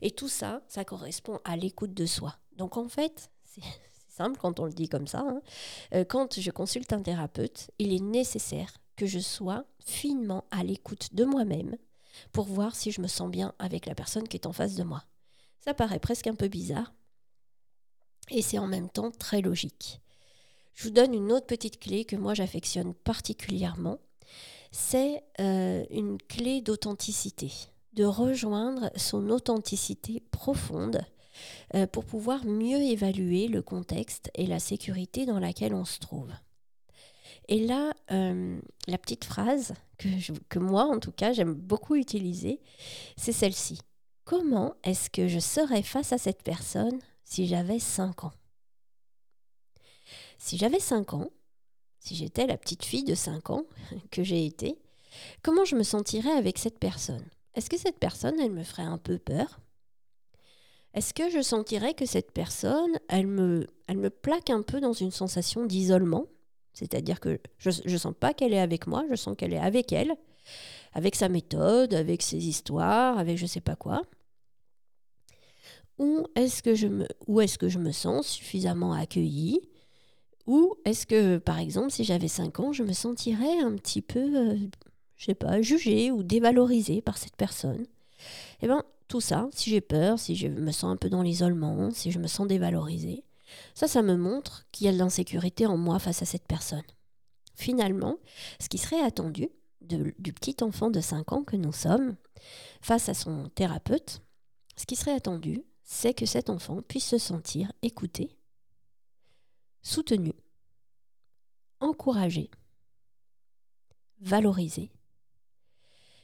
Et 0.00 0.10
tout 0.10 0.28
ça, 0.28 0.62
ça 0.66 0.84
correspond 0.84 1.38
à 1.44 1.56
l'écoute 1.56 1.92
de 1.92 2.06
soi. 2.06 2.36
Donc 2.56 2.78
en 2.78 2.88
fait, 2.88 3.30
simple 4.16 4.38
quand 4.38 4.60
on 4.60 4.64
le 4.64 4.72
dit 4.72 4.88
comme 4.88 5.06
ça. 5.06 5.20
Hein. 5.20 5.40
Euh, 5.94 6.04
quand 6.04 6.40
je 6.40 6.50
consulte 6.50 6.92
un 6.92 7.02
thérapeute, 7.02 7.70
il 7.78 7.92
est 7.92 8.02
nécessaire 8.02 8.72
que 8.96 9.06
je 9.06 9.18
sois 9.18 9.64
finement 9.84 10.44
à 10.50 10.64
l'écoute 10.64 11.14
de 11.14 11.24
moi-même 11.24 11.76
pour 12.32 12.46
voir 12.46 12.74
si 12.74 12.90
je 12.90 13.00
me 13.00 13.08
sens 13.08 13.30
bien 13.30 13.54
avec 13.58 13.86
la 13.86 13.94
personne 13.94 14.26
qui 14.26 14.36
est 14.36 14.46
en 14.46 14.52
face 14.52 14.74
de 14.74 14.84
moi. 14.84 15.04
Ça 15.60 15.74
paraît 15.74 15.98
presque 15.98 16.26
un 16.26 16.34
peu 16.34 16.48
bizarre 16.48 16.92
et 18.30 18.42
c'est 18.42 18.58
en 18.58 18.66
même 18.66 18.88
temps 18.88 19.10
très 19.10 19.40
logique. 19.40 20.00
Je 20.74 20.84
vous 20.84 20.90
donne 20.90 21.14
une 21.14 21.32
autre 21.32 21.46
petite 21.46 21.78
clé 21.78 22.04
que 22.04 22.16
moi 22.16 22.34
j'affectionne 22.34 22.94
particulièrement. 22.94 23.98
C'est 24.72 25.22
euh, 25.40 25.84
une 25.90 26.18
clé 26.18 26.60
d'authenticité, 26.60 27.52
de 27.92 28.04
rejoindre 28.04 28.90
son 28.96 29.30
authenticité 29.30 30.20
profonde 30.30 31.00
euh, 31.74 31.86
pour 31.86 32.04
pouvoir 32.04 32.44
mieux 32.44 32.80
évaluer 32.80 33.48
le 33.48 33.62
contexte 33.62 34.30
et 34.34 34.46
la 34.46 34.58
sécurité 34.58 35.26
dans 35.26 35.38
laquelle 35.38 35.74
on 35.74 35.84
se 35.84 35.98
trouve. 35.98 36.30
Et 37.48 37.64
là, 37.64 37.92
euh, 38.10 38.58
la 38.88 38.98
petite 38.98 39.24
phrase 39.24 39.74
que, 39.98 40.08
que 40.48 40.58
moi, 40.58 40.84
en 40.84 40.98
tout 40.98 41.12
cas, 41.12 41.32
j'aime 41.32 41.54
beaucoup 41.54 41.94
utiliser, 41.94 42.60
c'est 43.16 43.32
celle-ci. 43.32 43.80
Comment 44.24 44.74
est-ce 44.82 45.08
que 45.08 45.28
je 45.28 45.38
serais 45.38 45.82
face 45.82 46.12
à 46.12 46.18
cette 46.18 46.42
personne 46.42 46.98
si 47.24 47.46
j'avais 47.46 47.78
5 47.78 48.24
ans? 48.24 48.32
Si 50.38 50.58
j'avais 50.58 50.80
5 50.80 51.14
ans, 51.14 51.30
si 52.00 52.16
j'étais 52.16 52.46
la 52.46 52.56
petite 52.56 52.84
fille 52.84 53.04
de 53.04 53.14
5 53.14 53.50
ans 53.50 53.64
que 54.10 54.24
j'ai 54.24 54.44
été, 54.44 54.78
comment 55.42 55.64
je 55.64 55.76
me 55.76 55.82
sentirais 55.82 56.32
avec 56.32 56.58
cette 56.58 56.78
personne? 56.78 57.24
Est-ce 57.54 57.70
que 57.70 57.78
cette 57.78 57.98
personne, 57.98 58.38
elle 58.40 58.52
me 58.52 58.64
ferait 58.64 58.82
un 58.82 58.98
peu 58.98 59.18
peur? 59.18 59.60
Est-ce 60.96 61.12
que 61.12 61.28
je 61.28 61.42
sentirais 61.42 61.92
que 61.92 62.06
cette 62.06 62.32
personne, 62.32 62.92
elle 63.10 63.26
me, 63.26 63.66
elle 63.86 63.98
me 63.98 64.08
plaque 64.08 64.48
un 64.48 64.62
peu 64.62 64.80
dans 64.80 64.94
une 64.94 65.10
sensation 65.10 65.66
d'isolement? 65.66 66.24
C'est-à-dire 66.72 67.20
que 67.20 67.38
je 67.58 67.70
ne 67.86 67.98
sens 67.98 68.14
pas 68.18 68.32
qu'elle 68.32 68.54
est 68.54 68.60
avec 68.60 68.86
moi, 68.86 69.04
je 69.10 69.14
sens 69.14 69.36
qu'elle 69.36 69.52
est 69.52 69.58
avec 69.58 69.92
elle, 69.92 70.14
avec 70.94 71.14
sa 71.14 71.28
méthode, 71.28 71.92
avec 71.92 72.22
ses 72.22 72.48
histoires, 72.48 73.18
avec 73.18 73.36
je 73.36 73.44
sais 73.44 73.60
pas 73.60 73.76
quoi. 73.76 74.02
Ou 75.98 76.26
est-ce 76.34 76.62
que, 76.62 76.74
je 76.74 76.86
me, 76.86 77.06
est-ce 77.42 77.58
que 77.58 77.68
je 77.68 77.78
me 77.78 77.92
sens 77.92 78.26
suffisamment 78.28 78.94
accueillie? 78.94 79.60
Ou 80.46 80.76
est-ce 80.86 81.06
que, 81.06 81.36
par 81.36 81.58
exemple, 81.58 81.90
si 81.90 82.04
j'avais 82.04 82.28
5 82.28 82.58
ans, 82.60 82.72
je 82.72 82.82
me 82.82 82.94
sentirais 82.94 83.58
un 83.60 83.74
petit 83.76 84.00
peu, 84.00 84.36
euh, 84.36 84.56
je 85.16 85.26
sais 85.26 85.34
pas, 85.34 85.60
jugée 85.60 86.10
ou 86.10 86.22
dévalorisée 86.22 87.02
par 87.02 87.18
cette 87.18 87.36
personne? 87.36 87.86
Eh 88.62 88.66
bien, 88.66 88.82
tout 89.08 89.20
ça, 89.20 89.48
si 89.52 89.70
j'ai 89.70 89.80
peur, 89.80 90.18
si 90.18 90.36
je 90.36 90.48
me 90.48 90.72
sens 90.72 90.92
un 90.92 90.96
peu 90.96 91.08
dans 91.08 91.22
l'isolement, 91.22 91.90
si 91.90 92.10
je 92.10 92.18
me 92.18 92.26
sens 92.26 92.46
dévalorisée, 92.46 93.24
ça, 93.74 93.86
ça 93.88 94.02
me 94.02 94.16
montre 94.16 94.66
qu'il 94.72 94.86
y 94.86 94.88
a 94.88 94.92
de 94.92 94.98
l'insécurité 94.98 95.66
en 95.66 95.76
moi 95.76 95.98
face 95.98 96.22
à 96.22 96.26
cette 96.26 96.46
personne. 96.46 96.82
Finalement, 97.54 98.18
ce 98.60 98.68
qui 98.68 98.78
serait 98.78 99.00
attendu 99.00 99.48
du 99.80 100.32
petit 100.32 100.56
enfant 100.62 100.90
de 100.90 101.00
5 101.00 101.32
ans 101.32 101.44
que 101.44 101.56
nous 101.56 101.72
sommes 101.72 102.16
face 102.80 103.08
à 103.08 103.14
son 103.14 103.48
thérapeute, 103.50 104.20
ce 104.76 104.84
qui 104.84 104.96
serait 104.96 105.14
attendu, 105.14 105.62
c'est 105.84 106.12
que 106.12 106.26
cet 106.26 106.50
enfant 106.50 106.82
puisse 106.82 107.06
se 107.06 107.18
sentir 107.18 107.72
écouté 107.82 108.36
soutenu, 109.86 110.32
encouragé, 111.78 112.50
valorisé, 114.20 114.90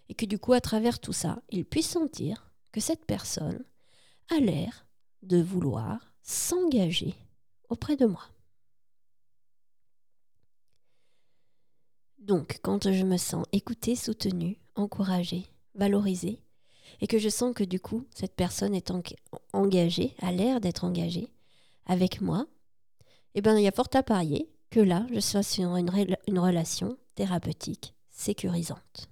et 0.09 0.15
que 0.15 0.27
du 0.27 0.37
coup, 0.41 0.53
à 0.53 0.61
travers 0.61 0.99
tout 0.99 1.13
ça, 1.13 1.41
il 1.49 1.65
puisse 1.65 1.89
sentir 1.89 2.52
que 2.73 2.81
cette 2.81 3.05
personne 3.05 3.65
a 4.31 4.41
l'air 4.41 4.87
de 5.23 5.41
vouloir 5.41 6.15
s'engager 6.23 7.15
auprès 7.69 7.97
de 7.97 8.07
moi. 8.07 8.25
Donc, 12.19 12.61
quand 12.63 12.91
je 12.91 13.05
me 13.05 13.17
sens 13.17 13.45
écoutée, 13.53 13.97
soutenue, 13.97 14.59
encouragée, 14.75 15.47
valorisée, 15.75 16.41
et 17.01 17.07
que 17.07 17.19
je 17.19 17.29
sens 17.29 17.55
que 17.55 17.65
du 17.65 17.81
coup, 17.81 18.07
cette 18.15 18.37
personne 18.37 18.75
est 18.75 18.93
engagée, 19.53 20.15
a 20.21 20.31
l'air 20.31 20.61
d'être 20.61 20.85
engagée 20.85 21.33
avec 21.87 22.21
moi, 22.21 22.47
eh 23.35 23.41
bien, 23.41 23.59
il 23.59 23.65
y 23.65 23.69
a 23.69 23.73
fort 23.73 23.89
à 23.95 24.03
parier 24.03 24.49
que 24.71 24.81
là, 24.81 25.07
je 25.13 25.21
sois 25.21 25.43
sur 25.43 25.77
une, 25.77 25.91
une 26.29 26.39
relation 26.39 26.97
thérapeutique 27.15 27.95
sécurisante. 28.11 29.12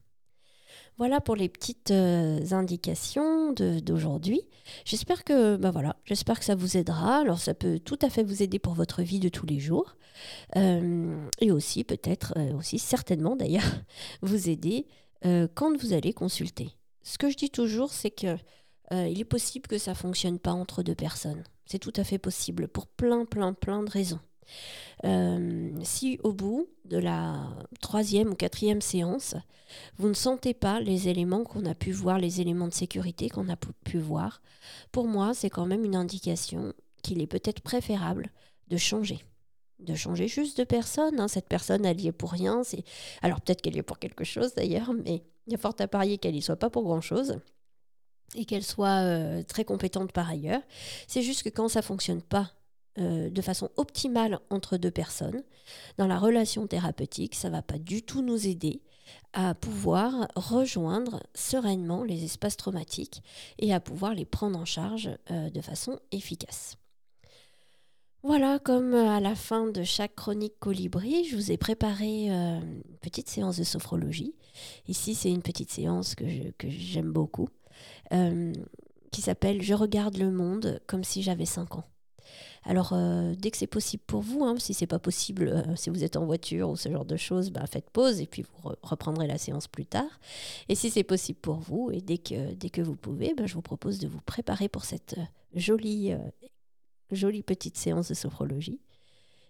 Voilà 1.01 1.23
pour 1.23 1.35
les 1.35 1.49
petites 1.49 1.93
euh, 1.93 2.45
indications 2.51 3.55
d'aujourd'hui. 3.55 4.43
J'espère 4.85 5.25
que, 5.25 5.57
bah 5.57 5.73
j'espère 6.05 6.39
que 6.39 6.45
ça 6.45 6.55
vous 6.55 6.77
aidera. 6.77 7.21
Alors, 7.21 7.39
ça 7.39 7.55
peut 7.55 7.79
tout 7.79 7.99
à 8.03 8.11
fait 8.11 8.23
vous 8.23 8.43
aider 8.43 8.59
pour 8.59 8.75
votre 8.75 9.01
vie 9.01 9.19
de 9.19 9.31
tous 9.31 9.47
les 9.47 9.59
jours. 9.59 9.97
Euh, 10.57 11.27
et 11.41 11.53
aussi, 11.53 11.85
peut-être, 11.85 12.35
euh, 12.37 12.53
aussi 12.53 12.79
certainement 12.79 13.35
d'ailleurs, 13.35 13.65
vous 14.21 14.51
aider 14.51 14.87
quand 15.55 15.75
vous 15.81 15.95
allez 15.95 16.13
consulter. 16.13 16.69
Ce 17.03 17.17
que 17.17 17.31
je 17.31 17.37
dis 17.37 17.51
toujours, 17.51 17.93
c'est 17.93 18.11
que 18.11 18.37
il 18.91 19.21
est 19.21 19.25
possible 19.25 19.69
que 19.69 19.79
ça 19.79 19.93
ne 19.93 19.97
fonctionne 19.97 20.39
pas 20.39 20.53
entre 20.53 20.83
deux 20.83 20.95
personnes. 20.95 21.45
C'est 21.65 21.79
tout 21.79 21.93
à 21.97 22.05
fait 22.05 22.19
possible 22.19 22.69
pour 22.69 22.87
plein, 22.87 23.25
plein, 23.25 23.55
plein 23.55 23.83
de 23.83 23.91
raisons. 23.91 24.21
Euh, 25.05 25.71
si 25.83 26.19
au 26.23 26.33
bout 26.33 26.69
de 26.85 26.99
la 26.99 27.49
troisième 27.81 28.31
ou 28.31 28.35
quatrième 28.35 28.83
séance, 28.83 29.35
vous 29.97 30.09
ne 30.09 30.15
sentez 30.15 30.53
pas 30.53 30.81
les 30.81 31.09
éléments 31.09 31.45
qu'on 31.45 31.65
a 31.65 31.75
pu 31.75 31.93
voir, 31.93 32.19
les 32.19 32.41
éléments 32.41 32.69
de 32.69 32.75
sécurité 32.75 33.29
qu'on 33.29 33.49
a 33.49 33.57
pu 33.57 33.99
voir, 33.99 34.43
pour 34.93 35.07
moi, 35.07 35.33
c'est 35.35 35.51
quand 35.51 35.67
même 35.67 35.85
une 35.85 35.97
indication 35.97 36.75
qu'il 37.03 37.21
est 37.23 37.27
peut-être 37.27 37.61
préférable 37.61 38.31
de 38.69 38.77
changer. 38.77 39.21
De 39.79 39.95
changer 39.95 40.29
juste 40.29 40.59
de 40.59 40.65
personne. 40.65 41.19
Hein. 41.19 41.29
Cette 41.29 41.49
personne, 41.49 41.87
elle 41.87 42.01
y 42.01 42.09
est 42.09 42.13
pour 42.13 42.33
rien. 42.33 42.63
Alors 43.23 43.41
peut-être 43.41 43.63
qu'elle 43.63 43.77
y 43.77 43.79
est 43.79 43.83
pour 43.83 43.99
quelque 43.99 44.25
chose 44.25 44.55
d'ailleurs, 44.55 44.93
mais 44.93 45.23
il 45.47 45.53
y 45.53 45.55
a 45.55 45.59
fort 45.59 45.75
à 45.79 45.89
parier 45.89 46.19
qu'elle 46.19 46.37
y 46.37 46.43
soit 46.43 46.57
pas 46.57 46.69
pour 46.69 46.83
grand-chose 46.83 47.41
et 48.37 48.45
qu'elle 48.45 48.63
soit 48.63 49.03
euh, 49.03 49.43
très 49.43 49.65
compétente 49.65 50.13
par 50.13 50.29
ailleurs. 50.29 50.61
C'est 51.09 51.23
juste 51.23 51.43
que 51.43 51.49
quand 51.49 51.69
ça 51.69 51.83
fonctionne 51.83 52.23
pas 52.23 52.53
euh, 52.99 53.31
de 53.31 53.43
façon 53.43 53.71
optimale 53.77 54.41
entre 54.51 54.77
deux 54.77 54.91
personnes, 54.91 55.43
dans 55.99 56.07
la 56.07 56.19
relation 56.19 56.67
thérapeutique, 56.67 57.35
ça 57.35 57.51
va 57.51 57.63
pas 57.63 57.79
du 57.79 58.03
tout 58.03 58.23
nous 58.23 58.47
aider 58.47 58.83
à 59.33 59.55
pouvoir 59.55 60.29
rejoindre 60.37 61.23
sereinement 61.35 62.05
les 62.05 62.25
espaces 62.25 62.57
traumatiques 62.57 63.23
et 63.59 63.73
à 63.73 63.81
pouvoir 63.81 64.15
les 64.15 64.25
prendre 64.25 64.59
en 64.59 64.65
charge 64.65 65.11
euh, 65.31 65.51
de 65.51 65.61
façon 65.61 65.99
efficace. 66.13 66.77
Voilà, 68.23 68.59
comme 68.59 68.95
à 68.95 69.19
la 69.19 69.35
fin 69.35 69.67
de 69.67 69.83
chaque 69.83 70.15
chronique 70.15 70.59
colibri, 70.59 71.25
je 71.25 71.37
vous 71.37 71.51
ai 71.51 71.57
préparé 71.57 72.29
une 72.29 72.83
petite 73.01 73.31
séance 73.31 73.57
de 73.57 73.65
sophrologie. 73.65 74.35
Ici, 74.89 75.15
c'est 75.15 75.31
une 75.31 75.41
petite 75.41 75.71
séance 75.71 76.15
que 76.15 76.27
j'aime 76.69 77.13
beaucoup. 77.13 77.49
Euh, 78.13 78.53
qui 79.11 79.23
s'appelle 79.23 79.63
Je 79.63 79.75
regarde 79.75 80.17
le 80.17 80.31
monde 80.31 80.81
comme 80.87 81.05
si 81.05 81.23
j'avais 81.23 81.47
5 81.47 81.77
ans. 81.77 81.85
Alors, 82.65 82.93
euh, 82.93 83.35
dès 83.37 83.51
que 83.51 83.57
c'est 83.57 83.67
possible 83.67 84.03
pour 84.07 84.21
vous, 84.21 84.45
hein, 84.45 84.55
si 84.59 84.75
c'est 84.75 84.87
pas 84.87 84.99
possible, 84.99 85.49
euh, 85.49 85.77
si 85.77 85.89
vous 85.89 86.05
êtes 86.05 86.17
en 86.17 86.27
voiture 86.27 86.69
ou 86.69 86.77
ce 86.77 86.91
genre 86.91 87.07
de 87.07 87.17
choses, 87.17 87.51
bah, 87.51 87.67
faites 87.67 87.89
pause 87.89 88.21
et 88.21 88.27
puis 88.27 88.43
vous 88.43 88.73
reprendrez 88.83 89.27
la 89.27 89.39
séance 89.39 89.67
plus 89.67 89.87
tard. 89.87 90.21
Et 90.69 90.75
si 90.75 90.91
c'est 90.91 91.03
possible 91.03 91.39
pour 91.41 91.57
vous, 91.57 91.91
et 91.91 92.03
dès 92.03 92.19
que, 92.19 92.53
dès 92.55 92.69
que 92.69 92.83
vous 92.83 92.97
pouvez, 92.97 93.35
bah, 93.35 93.47
je 93.47 93.55
vous 93.55 93.63
propose 93.63 93.99
de 93.99 94.09
vous 94.09 94.21
préparer 94.21 94.69
pour 94.69 94.85
cette 94.85 95.17
euh, 95.17 95.25
jolie, 95.55 96.13
jolie 97.11 97.43
petite 97.43 97.79
séance 97.79 98.09
de 98.09 98.15
sophrologie. 98.15 98.81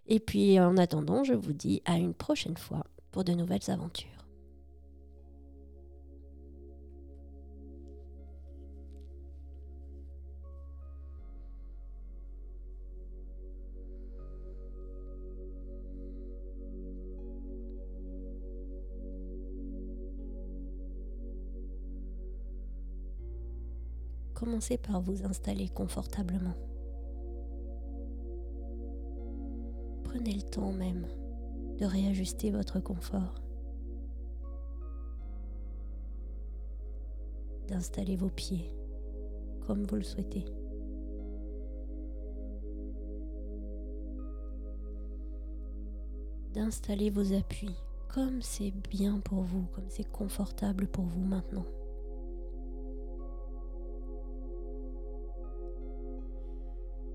Et 0.06 0.20
puis, 0.20 0.58
en 0.60 0.76
attendant, 0.76 1.24
je 1.24 1.34
vous 1.34 1.52
dis 1.52 1.82
à 1.84 1.98
une 1.98 2.14
prochaine 2.14 2.56
fois 2.56 2.84
pour 3.10 3.24
de 3.24 3.32
nouvelles 3.32 3.70
aventures. 3.70 4.19
Commencez 24.40 24.78
par 24.78 25.02
vous 25.02 25.26
installer 25.26 25.68
confortablement. 25.68 26.56
Prenez 30.04 30.32
le 30.32 30.40
temps 30.40 30.72
même 30.72 31.06
de 31.78 31.84
réajuster 31.84 32.50
votre 32.50 32.80
confort, 32.80 33.34
d'installer 37.68 38.16
vos 38.16 38.30
pieds 38.30 38.74
comme 39.66 39.84
vous 39.84 39.96
le 39.96 40.02
souhaitez. 40.02 40.46
D'installer 46.54 47.10
vos 47.10 47.34
appuis 47.34 47.76
comme 48.08 48.40
c'est 48.40 48.72
bien 48.88 49.20
pour 49.20 49.42
vous, 49.42 49.66
comme 49.74 49.90
c'est 49.90 50.10
confortable 50.10 50.88
pour 50.88 51.04
vous 51.04 51.24
maintenant. 51.24 51.66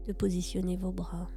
De 0.05 0.13
positionner 0.13 0.77
vos 0.77 0.91
bras. 0.91 1.29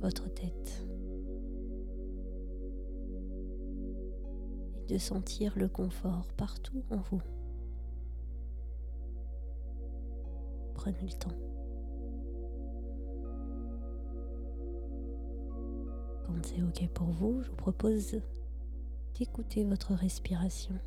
Votre 0.00 0.28
tête. 0.32 0.86
Et 4.78 4.92
de 4.92 4.98
sentir 4.98 5.54
le 5.56 5.68
confort 5.68 6.28
partout 6.36 6.84
en 6.90 6.98
vous. 6.98 7.22
Prenez 10.74 11.02
le 11.02 11.18
temps. 11.18 11.34
Quand 16.26 16.34
c'est 16.44 16.62
OK 16.62 16.88
pour 16.92 17.08
vous, 17.08 17.42
je 17.42 17.48
vous 17.48 17.56
propose 17.56 18.20
d'écouter 19.18 19.64
votre 19.64 19.94
respiration. 19.94 20.78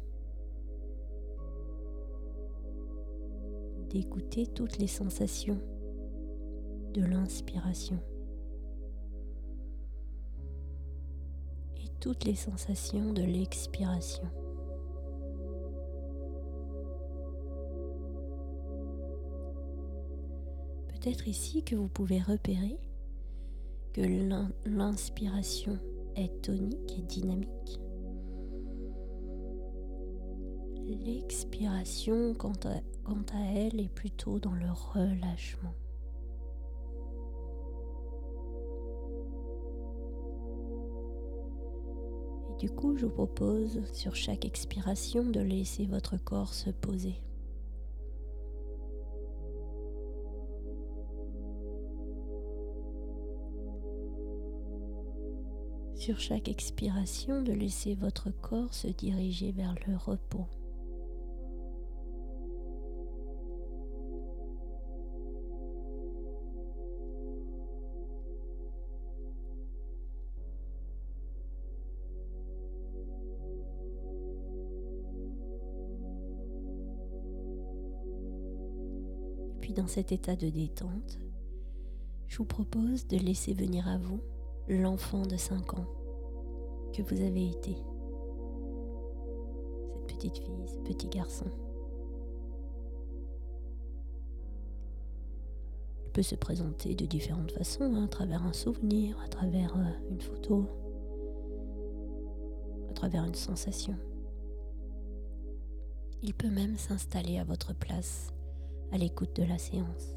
D'écouter 3.90 4.48
toutes 4.48 4.78
les 4.78 4.88
sensations 4.88 5.60
de 6.94 7.02
l'inspiration 7.02 8.00
et 11.78 11.90
toutes 12.00 12.26
les 12.26 12.36
sensations 12.36 13.14
de 13.14 13.24
l'expiration. 13.24 14.28
Peut-être 20.88 21.28
ici 21.28 21.64
que 21.64 21.76
vous 21.76 21.88
pouvez 21.88 22.20
repérer 22.20 22.78
que 23.94 24.02
l'inspiration 24.66 25.80
est 26.16 26.42
tonique 26.42 26.98
et 26.98 27.02
dynamique. 27.04 27.80
L'expiration, 31.06 32.34
quant 32.34 32.58
à 32.66 32.82
quant 33.10 33.36
à 33.36 33.42
elle, 33.54 33.80
est 33.80 33.90
plutôt 33.90 34.40
dans 34.40 34.54
le 34.54 34.70
relâchement. 34.72 35.74
Et 42.52 42.58
du 42.60 42.70
coup, 42.70 42.96
je 42.98 43.08
vous 43.08 43.12
propose 43.12 43.82
sur 43.94 44.16
chaque 44.16 44.46
expiration 44.46 45.24
de 45.24 45.40
laisser 45.40 45.88
votre 45.88 46.18
corps 46.18 46.54
se 46.54 46.70
poser. 46.70 47.16
Sur 55.96 56.20
chaque 56.20 56.48
expiration, 56.48 57.42
de 57.42 57.54
laisser 57.54 57.96
votre 57.96 58.30
corps 58.30 58.74
se 58.74 58.88
diriger 58.88 59.52
vers 59.52 59.74
le 59.88 59.98
repos. 59.98 60.48
Cet 79.90 80.12
état 80.12 80.36
de 80.36 80.50
détente, 80.50 81.20
je 82.28 82.38
vous 82.38 82.46
propose 82.46 83.08
de 83.08 83.18
laisser 83.18 83.54
venir 83.54 83.88
à 83.88 83.98
vous 83.98 84.22
l'enfant 84.68 85.24
de 85.24 85.36
5 85.36 85.74
ans 85.74 85.88
que 86.94 87.02
vous 87.02 87.22
avez 87.22 87.50
été. 87.50 87.76
Cette 89.90 90.06
petite 90.06 90.38
fille, 90.38 90.68
ce 90.68 90.78
petit 90.78 91.08
garçon. 91.08 91.48
Il 96.06 96.12
peut 96.12 96.22
se 96.22 96.36
présenter 96.36 96.94
de 96.94 97.08
différentes 97.08 97.52
façons, 97.52 97.96
hein, 97.96 98.06
à 98.06 98.08
travers 98.10 98.44
un 98.44 98.54
souvenir, 98.54 99.20
à 99.26 99.28
travers 99.28 99.76
euh, 99.76 100.12
une 100.12 100.22
photo, 100.22 100.68
à 102.92 102.94
travers 102.94 103.26
une 103.26 103.34
sensation. 103.34 103.96
Il 106.22 106.36
peut 106.36 106.52
même 106.52 106.78
s'installer 106.78 107.40
à 107.40 107.44
votre 107.44 107.74
place 107.74 108.32
à 108.92 108.98
l'écoute 108.98 109.36
de 109.36 109.44
la 109.44 109.58
séance. 109.58 110.16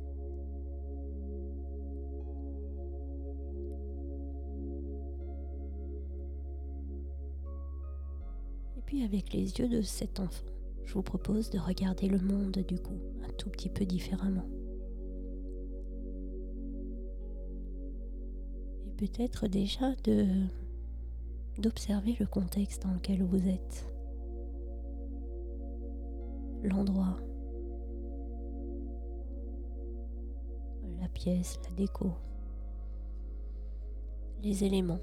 Et 8.77 8.83
puis 8.87 9.05
avec 9.05 9.33
les 9.33 9.59
yeux 9.59 9.69
de 9.69 9.83
cet 9.83 10.21
enfant, 10.21 10.45
je 10.85 10.95
vous 10.95 11.03
propose 11.03 11.51
de 11.51 11.59
regarder 11.59 12.09
le 12.09 12.19
monde 12.19 12.59
du 12.67 12.79
coup 12.79 13.01
un 13.27 13.33
tout 13.33 13.51
petit 13.51 13.69
peu 13.69 13.85
différemment. 13.85 14.47
Et 18.87 18.91
peut-être 18.91 19.47
déjà 19.47 19.95
de 20.05 20.27
d'observer 21.59 22.17
le 22.19 22.27
contexte 22.27 22.83
dans 22.83 22.95
lequel 22.95 23.23
vous 23.23 23.47
êtes, 23.47 23.87
l'endroit 26.63 27.19
pièce, 31.13 31.59
la 31.65 31.71
déco, 31.77 32.13
les 34.43 34.65
éléments 34.65 35.01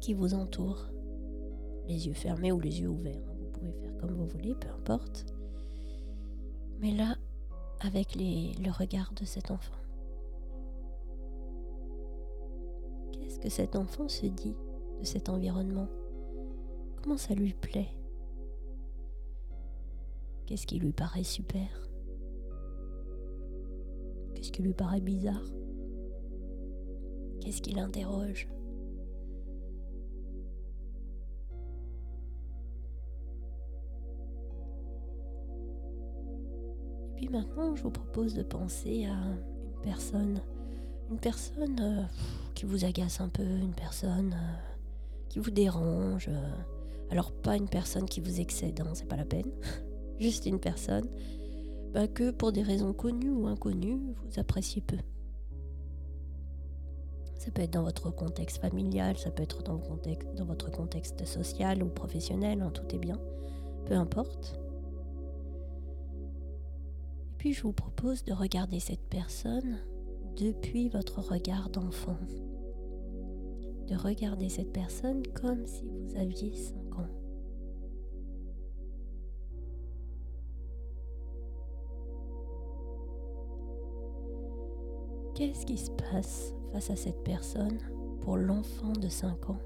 qui 0.00 0.14
vous 0.14 0.34
entourent, 0.34 0.88
les 1.86 2.06
yeux 2.06 2.14
fermés 2.14 2.52
ou 2.52 2.60
les 2.60 2.80
yeux 2.80 2.88
ouverts. 2.88 3.22
Hein, 3.28 3.36
vous 3.40 3.50
pouvez 3.50 3.72
faire 3.72 3.96
comme 3.98 4.14
vous 4.14 4.26
voulez, 4.26 4.54
peu 4.54 4.68
importe. 4.68 5.26
Mais 6.80 6.92
là, 6.92 7.16
avec 7.80 8.14
le 8.16 8.70
regard 8.70 9.12
de 9.14 9.24
cet 9.24 9.50
enfant. 9.50 9.74
Qu'est-ce 13.12 13.38
que 13.38 13.48
cet 13.48 13.76
enfant 13.76 14.08
se 14.08 14.26
dit 14.26 14.56
de 15.00 15.04
cet 15.04 15.28
environnement? 15.28 15.88
Comment 17.00 17.16
ça 17.16 17.34
lui 17.34 17.54
plaît? 17.54 17.94
Qu'est-ce 20.46 20.66
qui 20.66 20.78
lui 20.78 20.92
paraît 20.92 21.24
super? 21.24 21.88
Qui 24.52 24.62
lui 24.62 24.74
paraît 24.74 25.00
bizarre 25.00 25.42
Qu'est-ce 27.40 27.60
qui 27.60 27.72
l'interroge 27.72 28.48
Et 37.10 37.14
puis 37.16 37.28
maintenant, 37.28 37.74
je 37.74 37.82
vous 37.82 37.90
propose 37.90 38.34
de 38.34 38.42
penser 38.42 39.06
à 39.06 39.14
une 39.14 39.80
personne, 39.82 40.40
une 41.10 41.18
personne 41.18 41.80
euh, 41.80 42.02
qui 42.54 42.64
vous 42.64 42.84
agace 42.84 43.20
un 43.20 43.28
peu, 43.28 43.42
une 43.42 43.74
personne 43.74 44.34
euh, 44.34 44.56
qui 45.28 45.38
vous 45.38 45.50
dérange. 45.50 46.28
Euh. 46.28 46.52
alors 47.10 47.32
pas 47.32 47.56
une 47.56 47.68
personne 47.68 48.06
qui 48.06 48.20
vous 48.20 48.40
excède, 48.40 48.80
hein, 48.80 48.90
c'est 48.94 49.08
pas 49.08 49.16
la 49.16 49.24
peine. 49.24 49.50
juste 50.20 50.46
une 50.46 50.60
personne 50.60 51.08
que 52.14 52.30
pour 52.30 52.52
des 52.52 52.62
raisons 52.62 52.92
connues 52.92 53.30
ou 53.30 53.46
inconnues, 53.46 54.00
vous 54.24 54.40
appréciez 54.40 54.82
peu. 54.82 54.96
Ça 57.38 57.50
peut 57.50 57.62
être 57.62 57.72
dans 57.72 57.82
votre 57.82 58.10
contexte 58.10 58.58
familial, 58.58 59.18
ça 59.18 59.30
peut 59.30 59.42
être 59.42 59.62
dans 59.62 60.44
votre 60.44 60.70
contexte 60.70 61.24
social 61.24 61.82
ou 61.82 61.88
professionnel, 61.88 62.62
hein, 62.62 62.70
tout 62.70 62.94
est 62.94 62.98
bien, 62.98 63.18
peu 63.84 63.94
importe. 63.94 64.60
Et 67.32 67.34
puis 67.36 67.52
je 67.52 67.62
vous 67.62 67.72
propose 67.72 68.24
de 68.24 68.32
regarder 68.32 68.78
cette 68.78 69.08
personne 69.08 69.78
depuis 70.36 70.88
votre 70.88 71.20
regard 71.20 71.68
d'enfant. 71.68 72.16
De 73.88 73.96
regarder 73.96 74.48
cette 74.48 74.72
personne 74.72 75.26
comme 75.34 75.66
si 75.66 75.84
vous 75.88 76.16
aviez 76.16 76.54
5 76.54 76.98
ans. 77.00 77.21
Qu'est-ce 85.34 85.64
qui 85.64 85.78
se 85.78 85.90
passe 85.90 86.52
face 86.72 86.90
à 86.90 86.96
cette 86.96 87.24
personne 87.24 87.78
pour 88.20 88.36
l'enfant 88.36 88.92
de 88.92 89.08
5 89.08 89.50
ans 89.50 89.58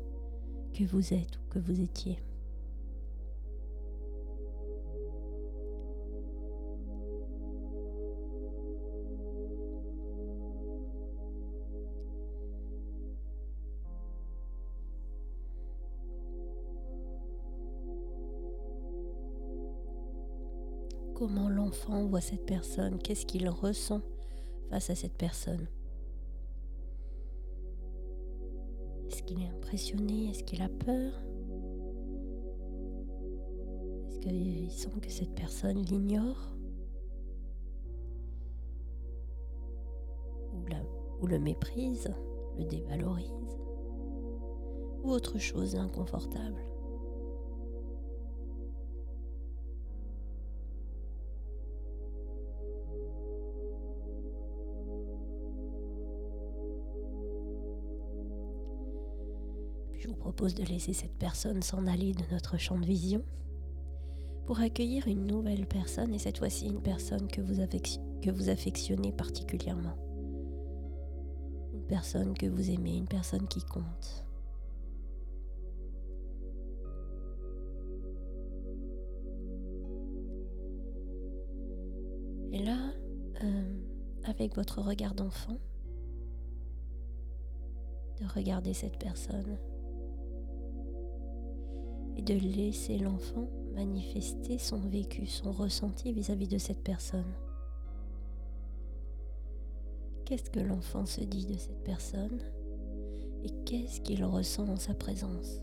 que 0.72 0.85
vous 0.85 1.12
êtes 1.12 1.37
ou 1.37 1.50
que 1.50 1.59
vous 1.59 1.81
étiez? 1.81 2.18
Comment 21.14 21.48
l'enfant 21.48 22.07
voit 22.07 22.20
cette 22.20 22.46
personne? 22.46 22.98
Qu'est-ce 22.98 23.26
qu'il 23.26 23.48
ressent? 23.48 24.00
Face 24.70 24.90
à 24.90 24.94
cette 24.94 25.16
personne. 25.16 25.66
Est-ce 29.09 29.22
qu'il 29.22 29.42
est 29.42 29.48
impressionné? 29.48 30.31
Est-ce 30.31 30.42
qu'il 30.44 30.62
a 30.62 30.68
peur? 30.68 31.12
Est-ce 34.09 34.18
qu'il 34.20 34.70
sent 34.70 35.00
que 35.00 35.11
cette 35.11 35.35
personne 35.35 35.83
l'ignore? 35.83 36.52
Ou, 41.22 41.26
le 41.26 41.38
méprise, 41.38 42.12
le 42.59 42.64
dévalorise? 42.64 43.33
Ou 45.02 45.11
autre 45.11 45.38
chose 45.38 45.72
d'inconfortable? 45.72 46.61
Propose 60.37 60.55
de 60.55 60.64
laisser 60.64 60.92
cette 60.92 61.16
personne 61.16 61.62
s'en 61.62 61.87
aller 61.87 62.12
de 62.12 62.22
notre 62.31 62.59
champ 62.59 62.79
de 62.79 62.85
vision 62.85 63.25
pour 64.44 64.61
accueillir 64.61 65.09
une 65.09 65.27
nouvelle 65.27 65.66
personne 65.66 66.12
et 66.12 66.18
cette 66.18 66.37
fois-ci 66.37 66.66
une 66.66 66.83
personne 66.83 67.27
que 67.27 67.40
vous, 67.40 67.55
que 68.20 68.31
vous 68.31 68.51
affectionnez 68.51 69.12
particulièrement. 69.12 69.96
Une 71.72 71.87
personne 71.87 72.37
que 72.37 72.44
vous 72.44 72.70
aimez, 72.70 72.99
une 72.99 73.09
personne 73.09 73.49
qui 73.49 73.62
compte. 73.62 74.27
Et 82.53 82.62
là, 82.62 82.92
euh, 83.42 83.79
avec 84.25 84.55
votre 84.55 84.83
regard 84.83 85.14
d'enfant, 85.14 85.57
de 88.20 88.27
regarder 88.35 88.75
cette 88.75 88.99
personne 88.99 89.57
et 92.16 92.22
de 92.22 92.35
laisser 92.35 92.98
l'enfant 92.98 93.48
manifester 93.74 94.59
son 94.59 94.79
vécu, 94.79 95.26
son 95.26 95.52
ressenti 95.52 96.12
vis-à-vis 96.12 96.48
de 96.48 96.59
cette 96.59 96.83
personne. 96.83 97.35
Qu'est-ce 100.24 100.50
que 100.50 100.61
l'enfant 100.61 101.07
se 101.07 101.20
dit 101.20 101.46
de 101.46 101.57
cette 101.57 101.85
personne 101.85 102.40
et 103.44 103.50
qu'est-ce 103.64 104.00
qu'il 104.00 104.24
ressent 104.24 104.66
en 104.66 104.76
sa 104.76 104.94
présence? 104.94 105.61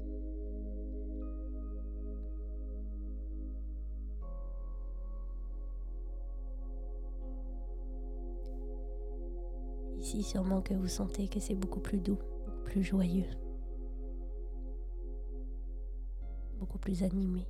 Ici, 10.00 10.24
sûrement 10.24 10.62
que 10.62 10.74
vous 10.74 10.88
sentez 10.88 11.28
que 11.28 11.40
c'est 11.40 11.56
beaucoup 11.56 11.80
plus 11.80 12.00
doux, 12.00 12.20
plus 12.66 12.84
joyeux. 12.84 13.26
Beaucoup 16.64 16.80
plus 16.80 17.04
animé 17.04 17.46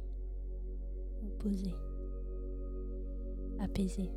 posé, 1.38 1.76
apaisé. 3.60 4.12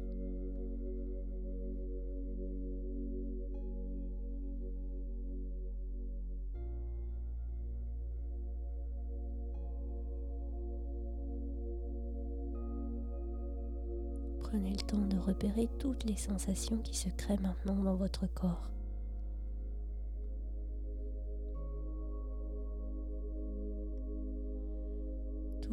Prenez 14.40 14.70
le 14.70 14.76
temps 14.76 14.96
de 14.96 15.18
repérer 15.18 15.68
toutes 15.78 16.04
les 16.04 16.16
sensations 16.16 16.78
qui 16.78 16.96
se 16.96 17.10
créent 17.10 17.36
maintenant 17.36 17.82
dans 17.82 17.96
votre 17.96 18.26
corps. 18.32 18.70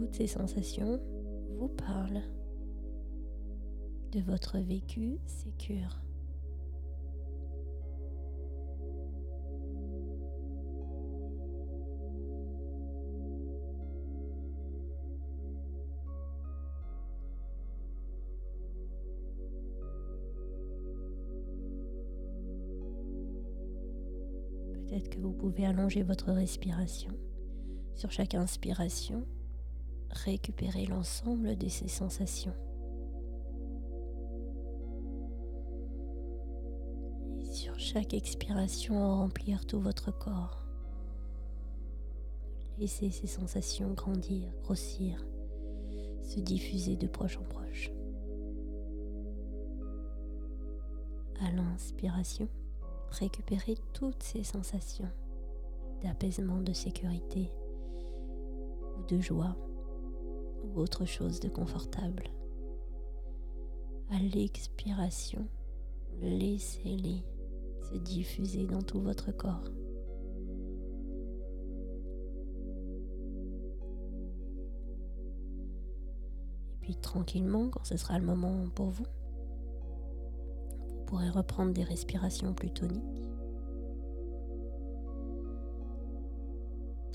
Toutes 0.04 0.16
ces 0.16 0.28
sensations 0.28 1.00
vous 1.58 1.70
parlent 1.70 2.24
de 4.12 4.20
votre 4.20 4.60
vécu 4.60 5.18
sécure. 5.26 6.02
Peut-être 24.74 25.10
que 25.10 25.20
vous 25.20 25.32
pouvez 25.32 25.66
allonger 25.66 26.04
votre 26.04 26.34
respiration 26.34 27.12
sur 27.96 28.12
chaque 28.12 28.36
inspiration 28.36 29.26
récupérer 30.14 30.86
l'ensemble 30.86 31.58
de 31.58 31.68
ces 31.68 31.88
sensations. 31.88 32.56
Et 37.40 37.46
sur 37.46 37.78
chaque 37.80 38.14
expiration, 38.14 38.96
remplir 39.18 39.66
tout 39.66 39.80
votre 39.80 40.12
corps. 40.12 40.66
Laissez 42.80 43.12
ces 43.12 43.28
sensations 43.28 43.94
grandir, 43.94 44.52
grossir, 44.64 45.24
se 46.22 46.40
diffuser 46.40 46.96
de 46.96 47.08
proche 47.08 47.38
en 47.38 47.44
proche. 47.44 47.92
À 51.42 51.52
l'inspiration, 51.52 52.48
récupérez 53.12 53.76
toutes 53.94 54.24
ces 54.24 54.44
sensations 54.44 55.10
d'apaisement, 56.02 56.62
de 56.62 56.74
sécurité 56.74 57.52
ou 58.98 59.04
de 59.08 59.20
joie 59.20 59.56
autre 60.76 61.06
chose 61.06 61.40
de 61.40 61.50
confortable. 61.50 62.24
À 64.10 64.20
l'expiration, 64.20 65.48
laissez-les 66.22 67.24
se 67.82 67.98
diffuser 67.98 68.66
dans 68.66 68.82
tout 68.82 69.02
votre 69.02 69.32
corps. 69.32 69.70
Et 76.72 76.78
puis 76.82 76.96
tranquillement, 76.96 77.70
quand 77.70 77.86
ce 77.86 77.98
sera 77.98 78.20
le 78.20 78.26
moment 78.26 78.70
pour 78.76 78.88
vous, 78.88 79.06
vous 80.90 81.06
pourrez 81.06 81.30
reprendre 81.30 81.74
des 81.74 81.84
respirations 81.84 82.54
plus 82.54 82.72
toniques 82.72 83.24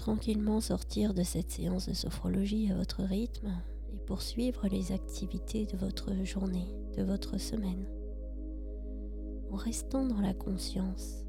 tranquillement 0.09 0.63
sortir 0.63 1.13
de 1.13 1.23
cette 1.23 1.51
séance 1.51 1.87
de 1.87 1.93
sophrologie 1.93 2.73
à 2.73 2.75
votre 2.75 3.03
rythme 3.03 3.53
et 3.93 3.99
poursuivre 3.99 4.67
les 4.67 4.91
activités 4.91 5.67
de 5.67 5.77
votre 5.77 6.25
journée, 6.25 6.75
de 6.97 7.03
votre 7.03 7.37
semaine, 7.37 7.87
en 9.53 9.57
restant 9.57 10.07
dans 10.07 10.23
la 10.23 10.33
conscience 10.33 11.27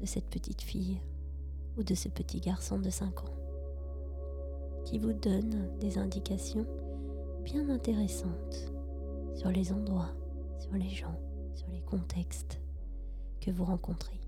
de 0.00 0.06
cette 0.06 0.30
petite 0.30 0.62
fille 0.62 1.00
ou 1.76 1.82
de 1.82 1.96
ce 1.96 2.08
petit 2.08 2.38
garçon 2.38 2.78
de 2.78 2.88
5 2.88 3.24
ans 3.24 3.36
qui 4.84 5.00
vous 5.00 5.12
donne 5.12 5.76
des 5.80 5.98
indications 5.98 6.68
bien 7.42 7.68
intéressantes 7.68 8.72
sur 9.34 9.50
les 9.50 9.72
endroits, 9.72 10.14
sur 10.60 10.74
les 10.74 10.90
gens, 10.90 11.18
sur 11.56 11.68
les 11.70 11.80
contextes 11.80 12.60
que 13.40 13.50
vous 13.50 13.64
rencontrez. 13.64 14.27